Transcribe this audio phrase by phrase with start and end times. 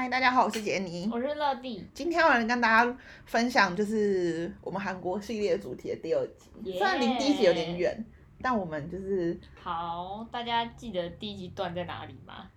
[0.00, 1.06] 嗨，大家好，我是杰尼。
[1.12, 6.48] 我是乐蒂，今天我来跟大家分享，就是我们韩国系列主题的第二集。
[6.70, 8.02] 耶虽然离第一集有点远，
[8.40, 12.48] 但我们就是好，大家记得第一集断在哪里吗？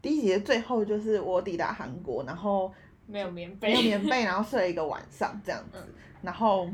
[0.00, 2.72] 第一集的最后，就是我抵达韩国，然后
[3.06, 5.76] 没有棉被，没有棉被，然后睡了一个晚上这样子。
[6.22, 6.66] 然后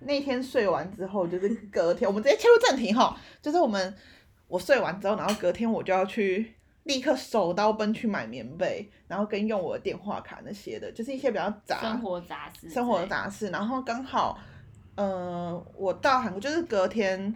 [0.00, 3.96] 那天睡完之后，就是隔天，我们直接切入正题哈，就是我们
[4.48, 6.54] 我睡完之后，然后隔天我就要去
[6.84, 13.06] 立刻手刀奔去买棉被，然后跟用我的电话卡那些的，就是一些比较杂生活杂事，生活的。
[13.06, 14.38] 杂事，然后刚好，
[14.94, 17.34] 呃，我到韩国就是隔天，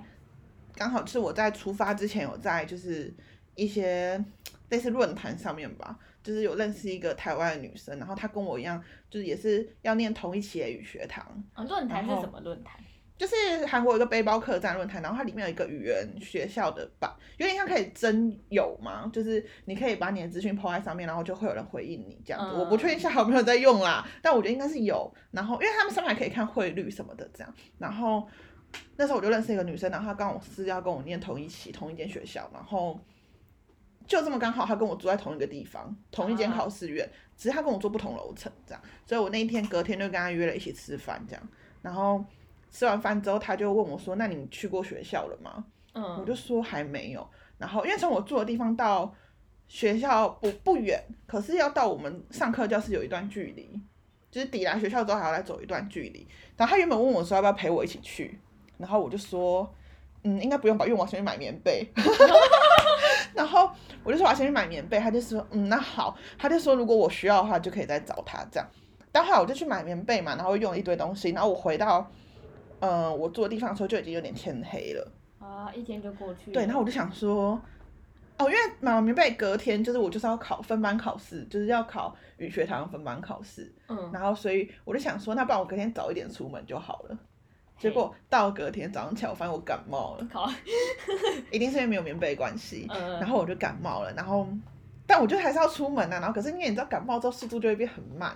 [0.74, 3.12] 刚好是我在出发之前有在就是
[3.54, 4.22] 一些
[4.70, 12.80] 类似论坛上面吧，就是有认识一个台湾的女生，然后她跟我一样，就是也是要念同一期的语学堂，啊，论坛是什么论坛？
[13.16, 22.56] 就是韩国有一个背包客栈论坛，然后它里面有一个语言学校的版，有点像可以征友嘛，就是你可以把你的资讯 po 在上面，然后就会有人回应你这样子。
[22.56, 25.12] 嗯我不确定现在有没有在用啦，但我觉得应该是有。
[25.30, 28.28] 然后因为他们上面还可以看汇率什么的这样，然后
[28.96, 32.98] 那时候我就认识一个女生，然后她刚好是要跟我念同一期同一间学校，然后
[34.08, 41.48] 就这么刚好她跟我住在同一个地方，同一间啊考试院，只是她跟我住不同楼层这样，所以我那一天隔天就跟她约了一起吃饭这样，
[41.80, 42.24] 然后
[42.74, 47.24] 吃完饭之后，他就问我说：“那你去过学校了吗？”我嗯，就说还没有。
[47.56, 49.14] 然后因为从我住的地方到
[49.68, 53.80] 学校不不远，可是要到我们上课教室有一段距离，
[54.28, 56.26] 就是抵达学校之后还要再走一段距离。
[56.56, 58.40] 然后他原本问我说要不要陪我一起去，
[58.76, 59.72] 然后我就说，
[60.24, 61.86] 嗯，应该不用吧，因为我要先去买棉被。
[63.34, 63.70] 然后
[64.02, 66.16] 我就说我要先去买棉被，他就说，嗯，那好。
[66.36, 68.68] 他就说如果我需要的话，就可以再找他这样。
[69.12, 72.10] 但后来我就去买棉被嘛，然后用了一堆东西，然后我回到，
[72.84, 75.12] 呃，我住的地方的时候就已经有点天黑了。
[75.38, 76.52] 啊，一天就过去了。
[76.52, 77.60] 对，然后我就想说，
[78.38, 87.18] 哦，因为买完棉被隔天就是我就是要考分班考试，就是要考语学堂分班考试，嗯，然后所以我就想说，那不然我隔天早一点出门就好了。
[87.78, 90.48] 结果到隔天早上起来，我发现我感冒了，考，
[91.50, 94.46] 一定是因为没有棉被的关系，嗯，然后我就感冒了，然后
[95.06, 98.34] 但我就还是要出门啊，然后可是因为你知道感冒之后速度就会变很慢，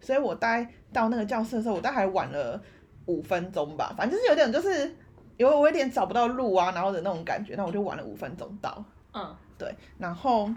[0.00, 2.60] 所以我大概到那个教室的时候，我大概晚了
[3.06, 4.94] 五分钟吧，反正就是有点就是
[5.36, 10.50] 有我有点找不到路啊，然后的那种感觉，那我就晚了五分钟到，嗯，对，然后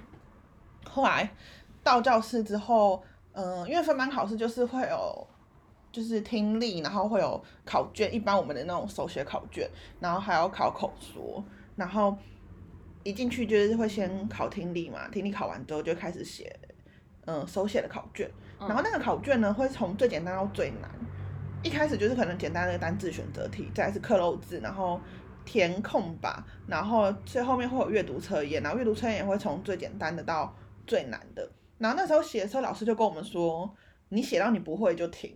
[0.90, 1.30] 后来
[1.84, 3.02] 到教室之后，
[3.32, 5.28] 嗯、因为分班考试就是会有。
[5.92, 9.68] 就是听力，然后会有考卷，一般我们的那种手写考卷，
[10.00, 11.44] 然后还要考口说，
[11.76, 12.16] 然后
[13.02, 16.56] 一进去就是会先考听力嘛，听力考完之后就开始写，
[17.26, 18.30] 嗯，手写的考卷，
[18.60, 20.88] 嗯然后那个考卷呢会从最简单到最难，
[21.64, 25.00] 一开始就是可能简单的单字选择题，再是刻漏字，然后
[25.46, 30.56] 填空吧，然后最后面会有阅读测验，然后阅读测验也会从最简单的到
[30.88, 33.74] 最难的，然后那时候写的时候老师就跟我们说，
[34.10, 35.36] 你写到你不会就停，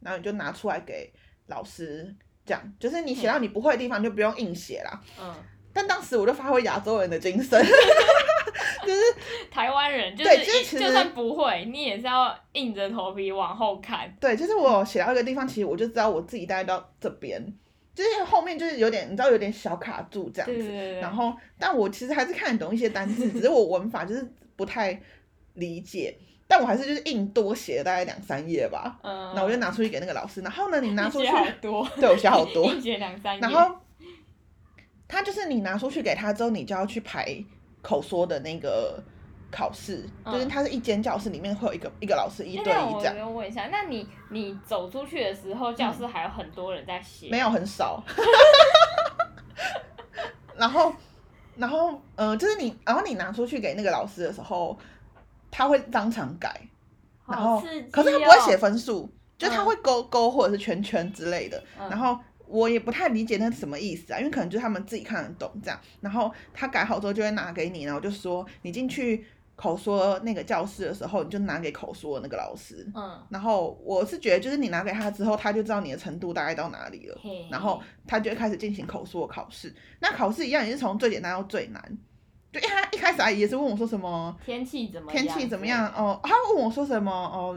[0.00, 1.12] 然后你就拿出来给
[1.46, 2.14] 老师。
[2.46, 5.00] 讲就是你写到你不会的地方，就不用硬写啦。
[5.20, 5.32] 嗯，
[5.72, 7.62] 但当时我就发挥亚洲人的精神，
[9.50, 14.12] 台湾人就对是就是就算不会，你也是要硬着头皮往后看。
[14.20, 17.40] 对，就是我写到一个地方，其实我就知道我自己大概到这边，
[17.94, 20.56] 就是后面就是有点，你知道有点小卡住这样子。
[20.56, 21.00] 对对对对。
[21.00, 25.00] 然后，但我其实还是看得懂一些单词，只是我文法就是不太
[25.54, 28.98] 理解，但我还是就是硬多写了大概两三页吧。
[29.02, 33.40] 嗯，那我就拿出去给那个老师，然后呢，你拿出去，好多， 对我写好多， 写两三页。
[33.40, 33.76] 然后
[35.08, 37.44] 他就是你拿出去给他之后，你就要去排
[37.82, 39.02] 口说的那个
[39.50, 47.28] 考试，就是嗯它是一间教室里面会有一个一个老师一对一这样，我问一下，那你你走出去的时候，教室还有很多人在写？
[47.30, 48.02] 没有很少。
[50.56, 50.92] 然后，
[51.56, 54.78] 然后，呃，就是你，然后你拿出去给那个老师的时候，
[55.50, 56.60] 他会当场改，
[57.26, 58.40] 然后好刺激可是他不会哦。
[58.44, 59.08] 写分数，
[59.38, 59.64] 就他嗯。
[59.64, 61.62] 会勾勾或者是圈圈之类的。
[61.78, 61.88] 嗯。
[61.88, 62.18] 然后
[62.50, 65.80] 我也不太理解那是什么意思啊，因为可能就是他们自己看得懂这样。
[66.00, 69.24] 然后他改好之后就会拿给你，然后就说你进去
[69.56, 72.86] 口说那个教室的时候，你就拿给口说的那个老师。
[72.94, 77.18] 嗯，然后我是觉得，就是你拿给他之后，他就知道你的程度大概到哪里了。
[77.50, 79.72] 然后他就会开始进行口说考试。
[80.00, 81.98] 那考试一样也是从最简单到最难。
[82.52, 85.86] 就一他一开始阿姨也是问我说什么天气怎么天气怎么样？
[85.94, 87.56] 哦，他问我说什么哦，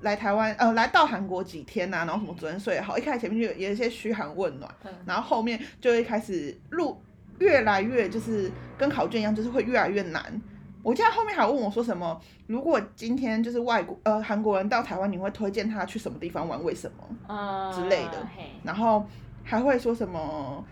[0.00, 2.96] 来台湾呃来到韩国几天呐、然后什么昨天睡好。
[2.96, 7.00] 一开始前面就有有一些嘘寒问暖，嗯然后后面就会开始录
[7.38, 10.42] 越来越就是跟考卷一样，就是会越来越难。
[10.82, 16.62] 我记得后面还问我说什么，如果今天就是外国呃韩国人到台湾，你会推荐他去什么地方玩？
[16.64, 17.04] 为什么？
[17.28, 18.26] 嗯之类的
[18.64, 19.06] 然后
[19.44, 20.64] 还会说什么，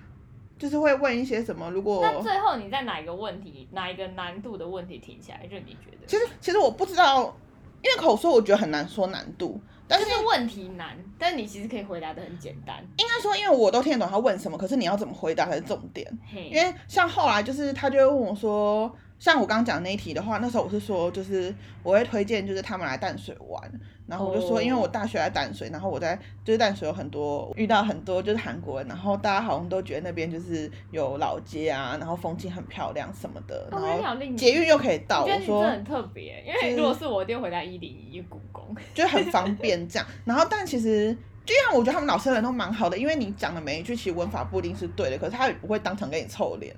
[0.58, 5.46] 就是会问一些什么，如果那最后你在哪一个问题，哪一个难度的问题停下来？
[5.46, 6.06] 就你觉得？
[6.06, 7.36] 其实其实我不知道，
[7.82, 12.76] 因为口说我觉得很难说难度，但就是是问题难，但是你其实可以回答的很简单。
[12.98, 16.06] 应该说因为我都听得懂他问什么，可是你要怎么回答才是重点。
[16.32, 23.61] 嘿，因为像后来就是他就会问我说，像我刚刚讲那一题的话，那时候我是说就是我会推荐就是他们来淡水玩，
[24.06, 33.88] 然后我就说哦因为我大学在淡水，然后我在就是淡水有很多遇到很多就是韩国人，然后大家好像都觉得那边就是有老街啊，然后风景很漂亮什么的，然后
[34.37, 38.65] 捷运又可以到，我说这很特别，因为如果是我，一定回答一零一故宫。
[38.94, 40.06] 就很方便这样。
[40.25, 41.12] 然后但其实
[41.44, 46.73] 就像我觉得他们老师人都蛮好的，因为你讲的每一句其实文法不一定是对的，可是他也不会当场给你臭脸。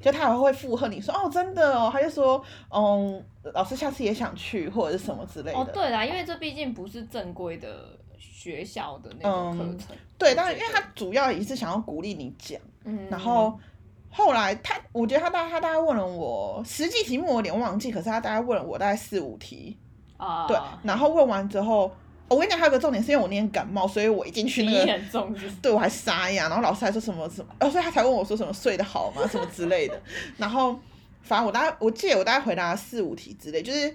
[0.00, 5.58] 就他还会附和你说哦，真的哦，他就说嗯，老师下次也想去或者是什么之类的。
[5.58, 9.96] 哦，对啦，因为这毕竟不是正规的学校的那种课嗯程。
[10.18, 13.58] 对，但是因为他主要也是想要鼓励你讲，嗯，然后
[14.10, 19.76] 后来他，我觉得他大他大概问了我实际题目我有点忘记，可是他大概问了我大概四五题，
[20.16, 21.90] 啊，对，然后问完之后，
[22.28, 30.00] 我跟你讲还有个重点是因为我那天感冒，所以我一进去那个很重是是对我还沙哑，然后老师还说什么什么，呃，所以他才问我说什么睡得好吗，什么之类的。
[30.36, 30.78] 然后
[31.22, 33.94] 反正我大概我记得我大概回答四五题之类，就是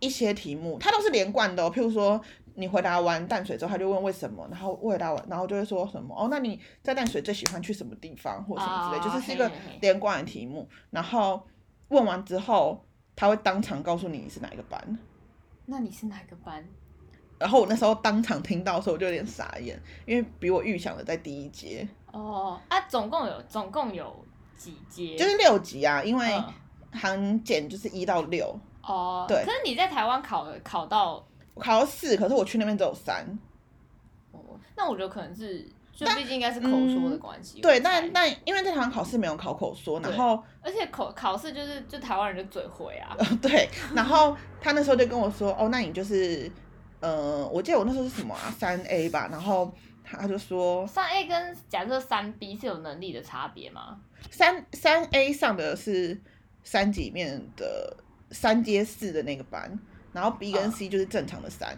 [0.00, 1.72] 一些题目，它都是连贯的、哦。
[1.74, 2.20] 譬如说
[2.54, 10.68] 你回答完淡水之后，他就问为什么，然后回答完，然后就会说什么哦，那你在淡水最喜欢去什么地方或什么之类，啊就是是一个连贯的题目。
[10.90, 11.42] 然后
[11.88, 12.84] 问完之后，
[13.16, 14.98] 他会当场告诉你你是哪一个班。
[15.64, 16.62] 那你是哪个班？
[17.42, 24.24] 然后我那时候当场听到的时候，我就有点傻眼，因为比我预想的在第一阶，哦啊，总共有总共有
[24.56, 25.16] 几阶？
[25.16, 26.44] 就是六级啊，因为嗯
[26.92, 31.14] 航检就是一到六，哦，对可是你在台湾考的考到，
[31.54, 33.26] 我考到四，可是我去那边只有三。
[34.30, 34.38] 哦，
[34.76, 35.62] 那我觉得可能是，
[35.92, 37.60] 就但毕竟应该是口说的关系。
[37.60, 46.50] 对，但但因为在台湾考试没有考口说，然对后而且口考试就是就台湾人就嘴会啊， 对，然后他那时候就跟我说，哦，那你就是，
[47.02, 49.70] 呃，我记得我那时候是什么啊，三 A 吧，然后
[50.02, 54.00] 他就说三 A 跟假设三 B 是有能力的差别吗？
[54.30, 56.18] 三三 A 上的是
[56.62, 57.96] 三级里面的
[58.30, 59.78] 三阶四的那个班，
[60.12, 61.76] 然后 B 跟嗯 C 就是正常的三。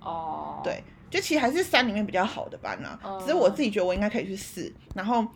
[0.00, 5.26] 哦，对，就其实还是三里面比较好的班啦、嗯只是我自己觉得我应该可以去四，然后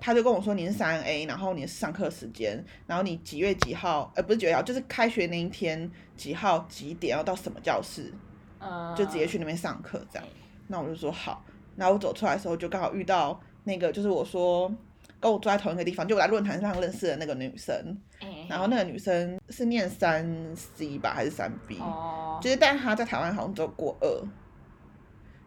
[0.00, 8.18] 他就跟我说你是三 A，然后你是上课时间，然后你几月几号，呃，不是几月几号，就是开学那一天几号几点要到什么教室，嗯，
[8.96, 10.28] 就直接去那边上课这样。
[10.66, 11.44] 那我就说好，
[11.76, 14.72] 然后我走出来的时候就刚好遇到那个，就是我说
[15.20, 17.74] 跟我坐在同一个地方，就我在论坛上认识的那个女生，
[18.20, 24.08] 哎，然后那个女生是念三 C 吧还是三 B？、哦，就是，但她在台湾好像只有过二，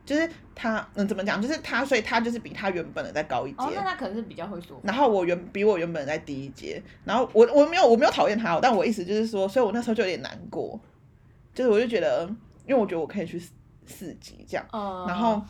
[0.06, 1.42] 就是她，嗯，怎么讲？
[1.42, 3.58] 就是她，所以她就是比她原本的再高一阶。
[3.58, 4.80] 哦，那他可能是比较会说。
[4.84, 10.80] 然后我原比我原本在低一阶，然后我我没有我没有讨厌她哦，但我意思就是说，所以我那时候就有点难过，
[11.54, 12.30] 就是我就觉得，
[12.68, 13.52] 因为我觉得我可以去四
[13.86, 15.42] 四级这样，嗯，然后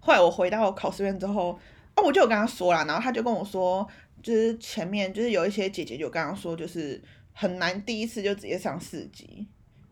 [0.00, 1.58] 后来我回到考试院之后，
[1.96, 3.86] 哦，我就有跟他说啦，然后他就跟我说，
[4.22, 7.00] 就是前面就是有一些姐姐就跟他说，就是
[7.32, 9.46] 很难第一次就直接上四级，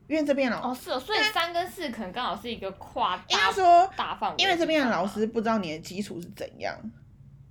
[0.08, 6.76] 因为这边老哦是哦，所以三跟四可能刚好是一个跨应大该说，大范围因为这边的老师不知道你的基础是怎样。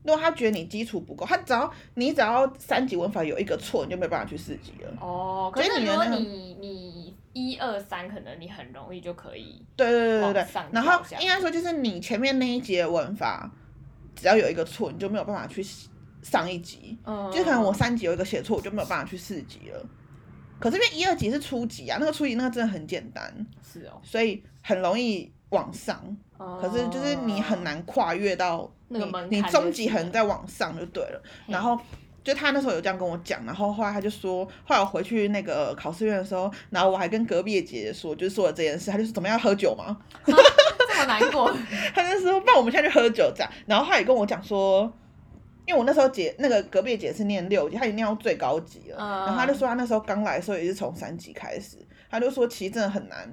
[0.03, 4.91] 如果他觉得你基础不够，他只要你只要三级文法有一个错，你就没办法去四级了。
[4.99, 13.51] 哦，可所以是如果你的那个你你一二三，可能你很容易就可以对对对对对然后应该说就是你前面那一节文法，
[14.15, 15.65] 只要有一个错，你就没有办法去
[16.21, 16.97] 上一级。
[17.05, 19.85] 嗯，就可能我三级有一个写错，我就没有办法去四级了。
[20.59, 23.33] 可是因为一二级是初级啊，那个初级那个真的很简单，
[23.63, 26.17] 是哦，所以很容易往上。
[26.59, 31.23] 可是就是你很难跨越到那个门你中级是了可能再往上就对了。
[31.47, 31.79] 然后
[32.23, 39.97] 就他那时候有这样跟我讲，然后后来他就说，后来我回去那个考试院的时候，然后我还跟隔壁的姐姐说，就是说了这件事，他就说怎么样喝酒吗？
[40.25, 41.51] 这么难过，
[41.95, 43.51] 他就说，不然我们现在去喝酒这样。
[43.65, 44.91] 然后他也跟我讲说，
[45.65, 48.97] 因为我那时候姐那个隔壁的姐是念六级，她已经念到最高级了。
[48.99, 51.77] 嗯然后他就说他那时候刚来的时候也是从三级开始，
[52.09, 53.27] 他就说其实真的很难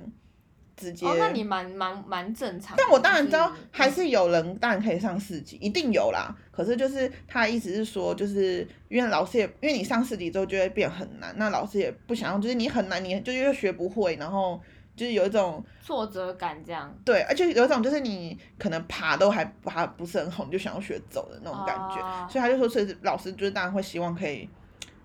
[0.78, 1.06] 直接。
[1.06, 2.76] 哦，那你蛮蛮蛮正常。
[2.78, 6.34] 但我当然知道还是有人当然可以上四级，一定有啦。
[6.52, 14.60] 可是就是他的意思是说，就是因为老师也因为你上四级之后就会变很难，那老师也不想要，就是你很难，你就又学不会，然后
[14.96, 22.00] 就是有一种挫折感这样，对，而且有一种就是你可能爬都还爬不是很好，你就想要学走的那种感觉。
[22.00, 24.48] 哦所以他就说，所以老师就是当然会希望可以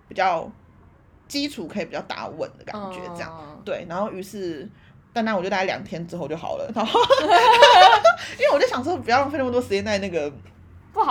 [0.07, 0.51] 比较
[1.27, 3.31] 基础可以比较打稳的感觉这样。
[3.39, 4.67] 嗯对，然后于是，
[5.13, 6.99] 但那我就大概两天之后就好了， 然后
[8.39, 10.29] 因为我就想说不要浪费那么多时间在那个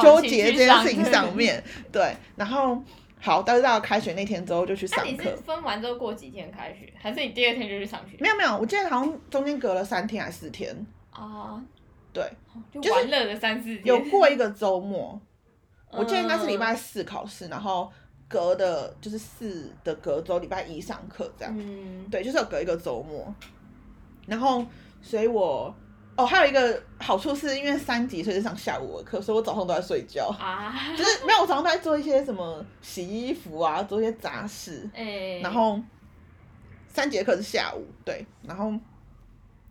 [0.02, 1.34] 纠结这件事情上。
[1.34, 1.62] 面。
[1.90, 2.82] 对，然后
[3.20, 5.36] 好，但是到开学那天之后就去上课你是。
[5.36, 8.16] 分完之后过几天开学，还是你第二天就去上学？
[8.18, 10.74] 没有没有，我记得好像中间隔了三天还是四天，
[11.10, 11.62] 啊，
[12.12, 12.28] 对，
[12.72, 13.84] 就就是玩乐的三四天。
[13.84, 15.20] 有过一个周末，
[15.90, 17.90] 我记得应该是礼拜嗯四考试，然后
[18.26, 21.54] 隔的就是四的隔周礼拜一上课这样。
[21.56, 23.32] 嗯，对，就是有隔一个周末，
[24.32, 24.64] 然后
[25.02, 25.74] 所以我
[26.16, 35.78] 哦还有一个好处是因为三级所以是上下午的课，所以我早上都在睡觉，啊，就是没有我早上都在做一些什么洗衣服啊，做一些杂事， 哎，然后
[36.88, 38.72] 三节课是下午，对，然后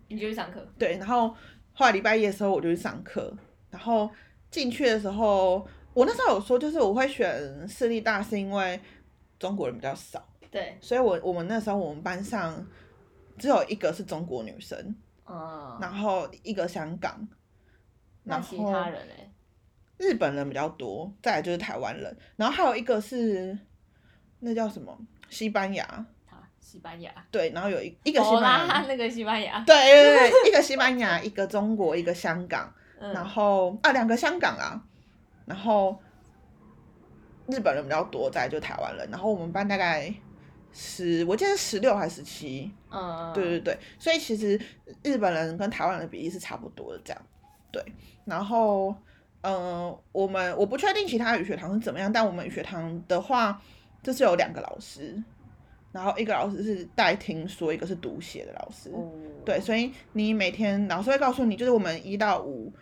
[0.08, 0.64] 你就去上课。
[0.78, 1.30] 对，然后
[1.74, 3.36] 后来礼拜一的时候我就去上课，
[3.72, 4.08] 然后
[4.52, 8.80] 进去的时候，我那时候有说就是我会选私立大是因为
[9.40, 10.24] 中国人比较少。
[10.52, 12.54] 对，所以我我们那时候我们班上
[13.42, 14.78] 只有一个是中国女生，
[15.26, 17.28] 嗯，然后一个香港，
[18.24, 19.32] 然后其后他人嘞？
[19.98, 23.58] 日本人比较多，再来就是台湾人，然后还有一个是
[24.42, 24.96] 那叫什么
[25.30, 25.84] 西班牙，
[26.30, 27.12] 啊，西班牙。
[27.32, 29.64] 对，然后有一一个西哦班牙，啦 那个西班牙。
[29.66, 34.84] 对对对，一个西班牙， 一个中国，一个香港，然嗯，后啊两个香港啊，
[35.46, 36.00] 然后
[37.48, 40.14] 日本人比较多，再来就是台湾人，然后我们班大概
[40.74, 44.60] 十，我记得是十六还是十七，嗯，对对对，所以其实
[45.04, 47.22] 日本人跟台湾人的比例是差不多的这样。
[47.72, 47.84] 对，
[48.26, 48.96] 然后
[49.42, 53.62] 嗯、呃我们我不确定其他语学堂是怎么样，但我们语学堂的话，
[54.04, 55.22] 就是有两个老师，
[55.92, 58.90] 然后一个老师是带听说，一个是读写的老师。
[58.92, 59.10] 哦，
[59.46, 62.74] 对，所以你每天老师会告诉你，就是我们一到五，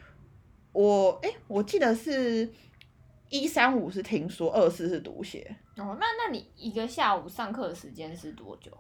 [0.72, 2.50] 我哎，我记得是
[3.30, 8.72] 一三五是听说，二四是读写，哦，那那你一个下午上课的时间是多久？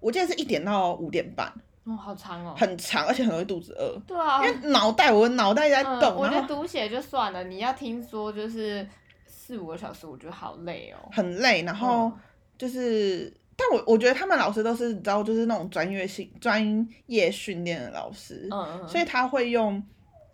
[0.00, 1.46] 我记得是一点到五点半，
[1.84, 2.54] 哦，好长哦。
[2.56, 3.98] 很长，而且很容易肚子饿。
[4.06, 8.86] 对啊，因为脑袋，我的脑袋在嗯，动，我觉得读写就算了，你要听说就是
[9.26, 11.08] 四五个小时，我觉得好累哦。
[11.12, 12.18] 很累，然后嗯
[12.56, 19.82] 就是，但我我觉得他们老师都是你知道，就是那种专业性、专业训练的老师，嗯嗯，所以他会用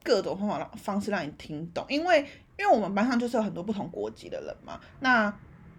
[0.03, 2.27] 各种方法方式让你听懂，因为
[2.59, 5.33] 因为我们班上就是有很多不同国籍的人嘛，那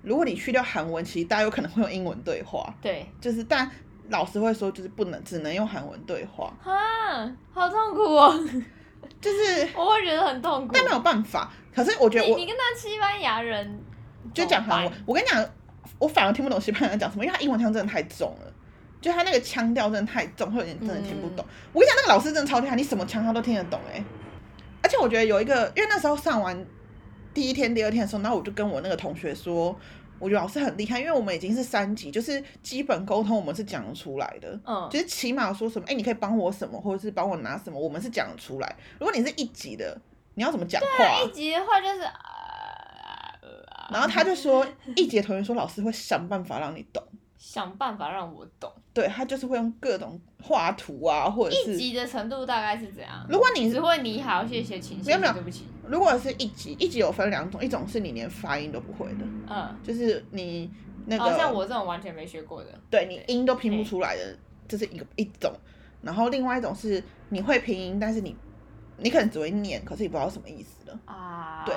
[0.04, 3.70] 如果你去掉韩文，其实大家有可能会用英文对话，对，就是但
[4.10, 6.72] 老师会说就是不能只能用韩文对话，哈，
[7.52, 8.40] 好痛苦哦，
[9.20, 10.74] 就是 我会觉得很痛苦。
[10.74, 13.80] 但没有办法，可是我觉得我你你跟他西班牙人
[14.34, 15.44] 就讲韩文我跟你讲，
[16.00, 18.54] 我反而听不懂西班牙人讲什么，因为他英文腔真的太重了，
[19.02, 21.44] 就他那个腔调真的太重，会有点真的听不懂。
[21.74, 24.02] 我跟你讲，那个老师真的超厉害，你什么腔他都听得懂哎、
[24.82, 26.66] 而且我觉得有一个，因为那时候上完
[27.34, 29.76] 第一天、第二天的时候，然后我就跟我那个同学说，
[30.20, 34.60] 我觉得老师很厉害，因为我们已经是三级，就是基本沟通我们是讲得出来的。
[34.66, 38.76] 嗯，就是起码说什么，哎、你可以帮我什么，或者是帮我拿什么，我们是讲得出来。
[39.00, 40.00] 如果你是一级的，
[40.36, 41.22] 你要怎么讲话？
[41.24, 42.02] 一级的话就是
[43.90, 44.68] 然后他就说，
[44.98, 47.02] 一节同学说老师会想办法让你懂，
[47.38, 48.72] 想办法让我懂。
[48.94, 53.26] 对他就是会用各种画图啊，或者一是集的程度大概是怎样？
[53.30, 55.66] 如果你只会你好，谢谢，请没有没有对不起。
[55.88, 60.70] 如果是一级，一级有分两种，一种是你连发音都不会的，嗯，就是你
[61.06, 65.54] 那个、哦，像我这种完全没学过的，对你音都拼不出来的，这是一个一种。
[66.02, 68.36] 然后另外一种是你会拼音，但是你
[68.98, 71.00] 你可能只会念，可是你不知道什么意思的。
[71.06, 71.76] 啊，对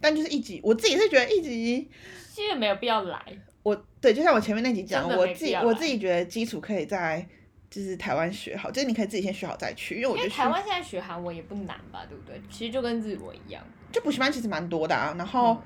[0.00, 1.90] 但就是一级，我自己是觉得一级，
[2.32, 3.20] 其实没有必要来。
[3.62, 7.26] 我对，就像我前面那集讲，我自己我自己觉得基础可以在
[7.68, 12.40] 就是台湾学好，就是你可以自己先学好再去，因为我觉得台湾现在学韩文也不难吧，对不对？
[12.50, 13.62] 其实就跟日文一样。
[13.92, 15.14] 就补习班其实蛮多的啊。
[15.18, 15.62] 然后、嗯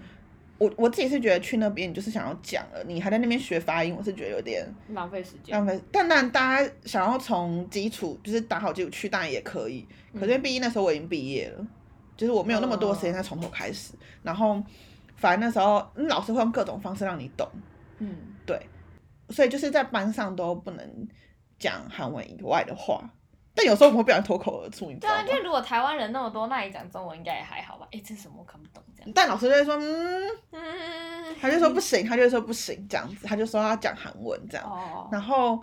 [0.56, 5.52] 我我自己是觉得去那边你就是想要讲了，你还在那边学发音，我是觉得有点浪费时间。
[5.52, 5.78] 浪费。
[5.90, 9.84] 但但大家想要从基础就是打好基础去，当然也可以。
[10.14, 11.66] 可是因为毕竟那时候我已经毕业了，
[12.16, 13.94] 就是我没有那么多时间再从头开始。
[14.22, 14.62] 然后
[15.16, 17.48] 反正那时候、嗯老师会用各种方式让你懂，
[17.98, 18.60] 嗯，对，
[19.30, 21.08] 所以就是在班上都不能
[21.58, 23.02] 讲韩文以外的话。
[23.56, 25.32] 但有时候我们会不小心脱口而出，你知对啊，道吗？
[25.32, 27.86] 就如果台湾人那么多，那你讲中文应该也还好吧？
[27.92, 29.12] 哎，这是什么我看不懂这样。
[29.14, 34.66] 但老师就会说，嗯，嗯，他就说不行，他就说不行这样子，他就说要讲韩文这样。
[34.68, 35.62] 哦，然后，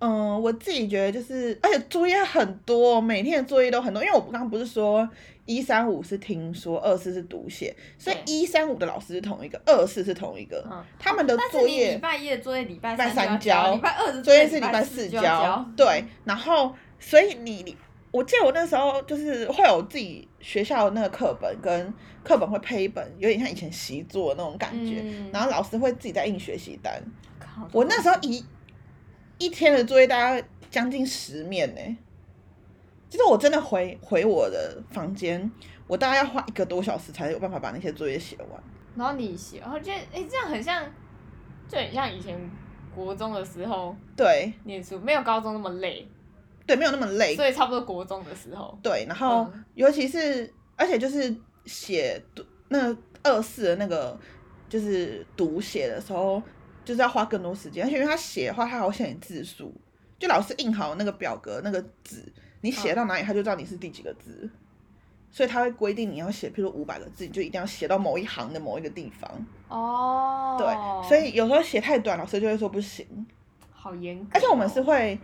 [0.00, 4.02] 嗯，我自己觉得就是，而且作业很多，每天的作业都很多。
[4.02, 5.08] 因为我刚刚不是说
[5.46, 17.74] 一三五是听说，二四是读写，所以一三五的老师是同一个，二四是同一个，嗯他们的作业礼拜一的作业礼拜三三交礼拜二的作业是礼拜四交，对，然后所以你你。
[18.12, 21.92] 我记得我那时候就是会有自己学校的那个课本，跟
[22.24, 25.02] 课本会配一本，有点像以前习作那种感觉。
[25.04, 27.02] 嗯然后老师会自己在印学习单，
[27.72, 28.42] 我那时候一
[29.36, 31.80] 一天的作业大概将近十面呢、
[33.08, 35.50] 其实我真的回回我的房间，
[35.86, 38.62] 我大概要花一个多小时才有办法把那些作业写完。
[38.96, 40.84] 然后你写，然后觉得哎、这样很像，
[41.68, 42.38] 就很像以前
[42.94, 46.08] 国中的时候对念书，没有高中那么累，
[46.66, 47.36] 对，没有那么累。
[47.36, 51.34] 所以差不多国中的时候，对，然后嗯尤其是而且就是
[51.66, 54.18] 写读那二四的那个
[54.68, 56.42] 就是读写的时候，
[56.84, 59.72] 就是要花更多时间，而且因为他写的话，他还会限你字数，
[60.18, 62.32] 就老师印好那个表格那个字，
[62.66, 64.50] 你写到哪里，他就知道你是第几个字。
[65.30, 69.30] 所以他会规定你要写，譬如五百个字，你就一定要写到某一行的某一个地方。
[69.68, 70.66] 哦，对，
[71.06, 73.06] 所以有时候写太短，老师就会说不行。
[73.70, 75.18] 好严格哦，而且我们是会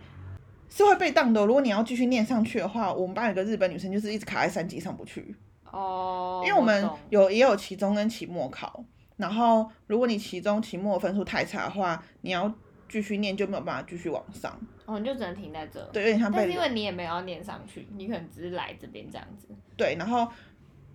[0.69, 1.45] 是会被当的哦。
[1.45, 5.35] 如果你要继续念上去的话，我们班有个日本女生就是一直卡在三级上不去，
[5.71, 8.83] 哦，因为我们有也有期中跟期末考，
[9.17, 12.53] 然后如果你期中、期末分数太差的话，你要
[12.87, 19.47] 继续念就没有办法继续往上，哦，你就只能停在这，对，有点像被但是因为你也没有要念上去，你可能只是来这边这样子，
[19.77, 20.27] 对，然后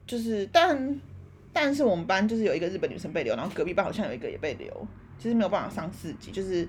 [0.07, 1.01] 就是但
[1.53, 4.87] 但是我们班就是有一个日本女生被留，然后隔壁班好像有一个也被留，
[5.19, 6.69] 就是没有办法上四级，就是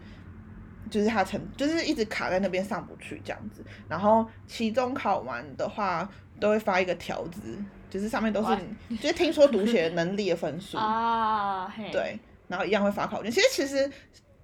[0.90, 3.64] 就是他成就是一直卡在那边上不去这样子。
[3.88, 6.10] 然后期中考完的话，
[6.40, 7.42] 都会发一个条子，
[7.90, 8.58] 就是上面都是
[9.02, 13.30] 就是听说读写能力的分数， 啊，对，然后一样会发考卷。
[13.30, 13.92] 其实其实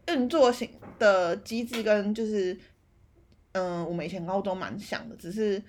[0.10, 2.58] 运作型的机制跟就是
[3.54, 5.64] 嗯、我们以前高中蛮像的，只是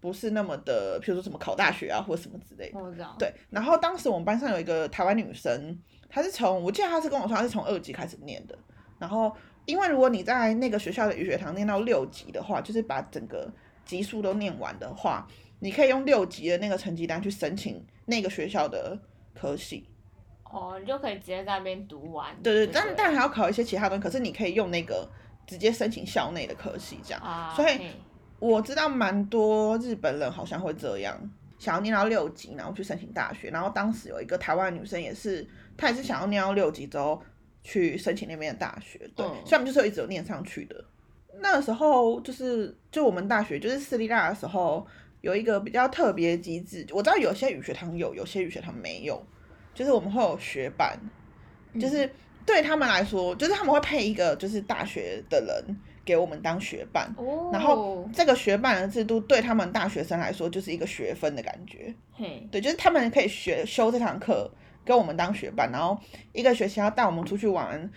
[0.00, 2.80] 不是那么的，比如说什么考大学啊或者什么之类的。
[2.80, 8.58] 我知道，，对，然后当时我们班上有一个台湾女生，她是从我记得她是跟我说她是从二级开始念的，
[8.98, 9.32] 然后
[9.64, 13.48] 因为如果你在那个学校的语学堂念到六级的话，就是把整个
[13.84, 15.24] 级数都念完的话，
[15.60, 18.98] 你可以用六级的那个成绩单去申请那个学校的
[19.34, 19.86] 科系。
[20.50, 25.08] 哦，你就可以直接在那边读完，对对，但但还要考一些其他东西，可是你可以用那个
[25.46, 27.20] 直接申请校内的科系这样。
[27.22, 27.80] 啊，所以
[28.38, 31.16] 我知道蛮多日本人好像会这样，
[31.58, 33.50] 想要念到六级，然后去申请大学。
[33.50, 37.22] 然后当时有一个台湾女生也是，她也是想要念到六级之后
[37.62, 38.98] 去申请那边的大学。
[39.14, 40.84] 对，嗯所以我们就是一直有念上去的。
[41.42, 44.86] 那个时候就是就我们大学就是私立大的时候，
[45.20, 49.22] 有一个比较特别机制，我知道有些语学堂有，有些语学堂没有，
[49.74, 50.98] 就是我们会有学伴，
[51.80, 52.10] 就是
[52.44, 57.12] 对他们来说，就是他们会配一个就是大学的人给我们当学伴。
[57.16, 64.50] 哦，然后这个学伴的制度对他们大学生来说就是一个学分的感觉，嘿，对，就是他们可以学修这堂课，
[64.84, 65.96] 跟我们当学伴，然后
[66.32, 67.88] 一个学期要带我们出去玩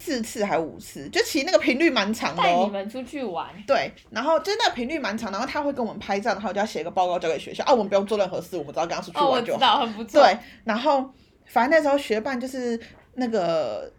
[0.00, 2.44] 四次还五次，就其实那个频率蛮长的哦。
[2.44, 9.58] 带你们出去玩，对，然后就是那个频率蛮长，然后他会跟我们拍照，然后我就要写一个报告交给学校，啊，我们不用做任何事，我们只要跟他出去玩就好。
[9.58, 11.08] 知道，很不错，对，然后
[11.46, 12.80] 反正那时候学伴就是
[13.14, 13.92] 那个，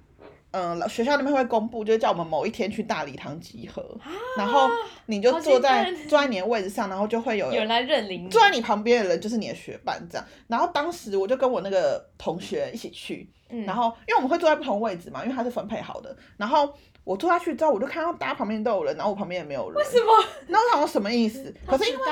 [0.52, 3.98] 嗯、老学校那边会公布，就是叫我们某一天去大礼堂集合，
[4.38, 4.70] 然后
[5.06, 10.26] 你就坐在 坐在你的位置上，然后就会有有人来认领你，坐在你旁边的人就是你的学伴这样。
[10.48, 16.16] 然后当时我就跟我那个同学一起去，嗯，然后因为我们会坐在不同位置嘛，因为它是分配好的。
[16.38, 19.76] 然后我坐下去之后，我就看到大家旁边都有人，然后我旁边也没有人。
[19.76, 20.12] 为什么？
[20.48, 21.54] 那我想说什么意思？
[21.66, 22.06] 可是因为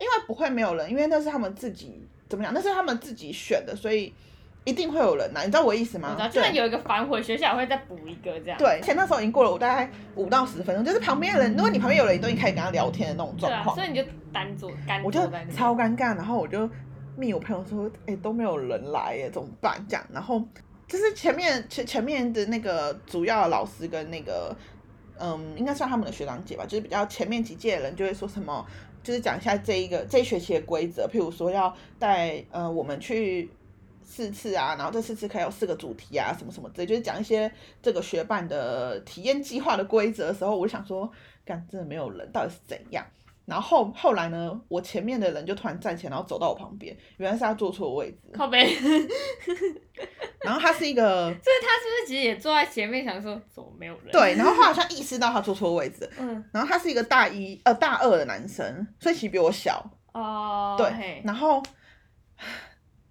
[0.00, 2.52] 因为不会没有人，因为那是他们自己怎么讲？
[2.52, 4.12] 那是他们自己选的，所以
[4.64, 6.08] 一定会有人呐、你知道我意思吗？
[6.10, 15.20] 我知道，就算有一个反悔，学校也会再补一个这样，对，而且那时候已经过了我大概五到十分钟，就是旁边的人，如果你旁边有人，你都已经开始跟他聊天的那种状况，所以你就单坐干我就
[15.54, 16.68] 超尴尬，然后我就
[17.14, 19.84] 密我朋友说，哎、都没有人来耶，怎么办？
[19.86, 20.42] 这样，然后
[20.88, 24.56] 就是前面前前面的那个主要的老师跟那个，
[25.18, 28.64] 嗯，应该算他们的学长姐吧，就是比较前面几届的人就会说什么，
[29.02, 33.50] 就是讲一下这一个这一学期的规则，譬如说要带呃我们去。
[34.04, 37.50] 四次啊，然后这四次可以有四个主题啊，什么什么之类，就是讲一些
[37.82, 41.10] 这个学伴的体验计划的规则的时候，我就想说，
[41.44, 43.04] 干真的没有人，到底是怎样？
[43.46, 48.30] 然后后后来呢，我前面的人就突然站起来，然后走到我旁边，原来是他坐错位置。
[48.32, 48.74] 靠背，
[50.40, 51.42] 然后他是一个 他是不
[52.00, 59.84] 是其实也坐在前面，想说怎么没有人？，对，然后他好像意识到他坐错位置，嗯，然后他是一个大一呃大二的男生，所以其实比我小。
[60.14, 61.62] 哦，对，然后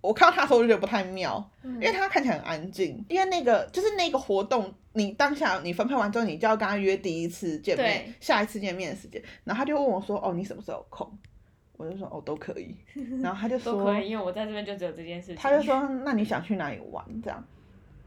[0.04, 11.10] 我看到他的时候，我就觉得不太妙，因因为他看起来很安静，因为那个就是那个活动，你当下你分配完之后，你就要跟他约第一次见面，下一次见面的时间，然后他就问我说：“哦，你什么时候有空？”
[11.78, 12.76] 我就说：“哦，都可以。
[13.24, 15.36] ”然后他就说都可以，因为我在这边就只有这件事情。
[15.38, 17.44] 他就说：“那你想去哪里玩？”这样，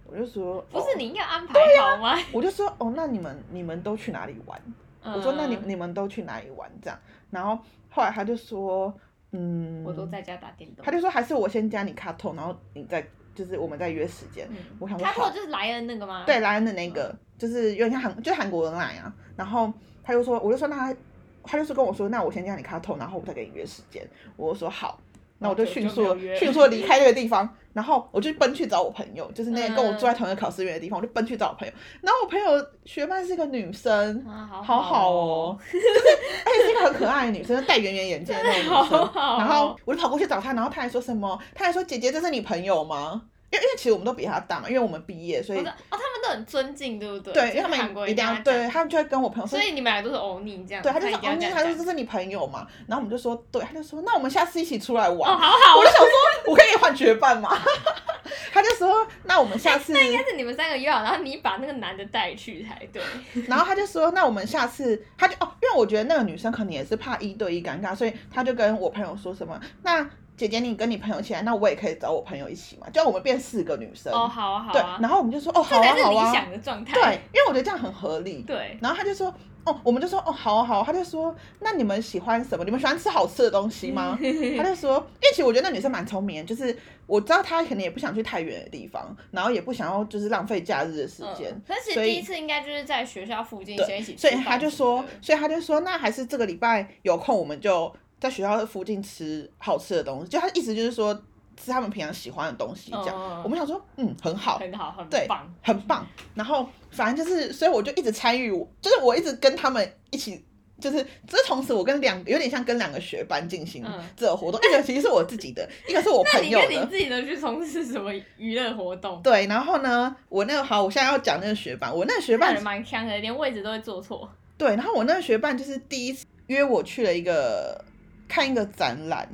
[0.05, 2.17] 我就说： “不是哦你应该安排好吗？
[2.33, 4.61] 我就说：“哦，那你们你们都去哪里玩？”
[5.03, 6.99] 我说：“那你嗯你们都去哪里玩？”这样，
[7.31, 7.59] 然后
[7.91, 8.93] 后来他就说
[9.37, 10.85] ：“嗯，我都在家打电动。
[10.85, 14.46] 他就说：“还是我先加你卡通，然后你再就是我们再约时间。
[14.51, 16.25] 嗯，我想说卡通就是莱恩那个吗？
[16.27, 19.14] 对，莱恩的那个就是有点像韩，就是韩国人来啊。
[19.37, 19.72] 然后
[20.03, 20.96] 他就说，我就说那他
[21.42, 24.03] 他就是跟我说，那我先加你卡通，然后我再给你约时间。
[24.37, 24.99] 我就说好，
[25.38, 31.75] 那我就就迅速迅速地离开那个地方，然后我就奔去找我朋友，就是那个跟我嗯住在同一个考试院的地方，我就奔去找我朋友。
[32.01, 39.11] 然后我朋友学伴是个女生，啊，好好好哦哦，，而且是一个很可爱的女生，戴圆圆眼镜的那种女生。
[39.38, 41.38] 然后我就跑过去找她，然后她还说什么？
[41.55, 43.22] 她还说姐姐，这是你朋友吗？
[43.51, 47.33] 因为因为其实我们都比他大嘛，因为我们毕业，所以哦，他们都很尊敬，对不对？
[47.33, 50.83] 对，因为他们一定要对，他们就会跟我朋友说所，以你们俩都是欧尼这样。
[50.83, 55.31] 对，他就说哦，一定要这样他说讲这是你朋友嘛，然后我们就说对，他就说那我们下次一起出来玩。
[55.31, 56.11] 哦，好好，我就想说，
[56.47, 57.57] 我可以换学伴嘛？
[58.53, 63.01] 他就说那我们下次，那应该是你们三个约好，然后你把那个男的带去才对。
[63.47, 70.05] 然后他就说那我们下次，他就哦，因为我觉得那个女生可能也是怕一对一尴尬，所以他就跟我朋友说什么那。
[70.37, 74.12] 姐姐，你跟你朋友一起来，那我也可以找我朋友一起嘛，就我们变四个女生。
[74.12, 76.92] 哦，好啊，好啊对，啊，然后我们就说哦，好啊好啊，想的状态。
[76.94, 78.42] 对，因为我觉得这样很合理。
[78.42, 79.33] 对，然后他就说，
[79.64, 82.64] 哦，我们就说，哦，好啊好啊，他就说，那你们喜欢什么？
[82.64, 84.18] 你们喜欢吃好吃的东西吗？
[84.57, 91.51] 他就说，因为其实我觉得那女生蛮聪明的，就是我知道她可能也不想去太远的地方，然后也不想要就是浪费假日的时间。
[91.51, 100.29] 嗯，但是所以第一次应该就是在学校附近先一起吃所以饭他就说所以他就说，那还是这个礼拜有空，我们就在学校附近吃好吃的东西。
[100.29, 101.14] 就他意思就是说，
[101.57, 103.14] 吃他们平常喜欢的东西这样。
[103.14, 105.55] 嗯我们想说，嗯，很好，很好，很对棒。
[105.62, 106.07] 很棒。
[106.35, 108.50] 然后反正就是，所以我就一直参与，
[108.81, 110.44] 就是我一直跟他们一起。
[110.79, 116.68] 就是，这从此我跟两有点像跟两个学班进行嗯这个活动，一个其实是我自己的，一个是我 朋友的。
[116.68, 119.18] 跟你自己的去从事什么娱乐活动？
[119.22, 124.31] 对，然后呢，我那个好，我现在要讲那个学班，我那个学班那人蛮强的，连位置都会坐错。
[124.59, 127.83] 对，然后我那个学伴就是第一次约我去了一个
[128.29, 129.29] 看一个展览，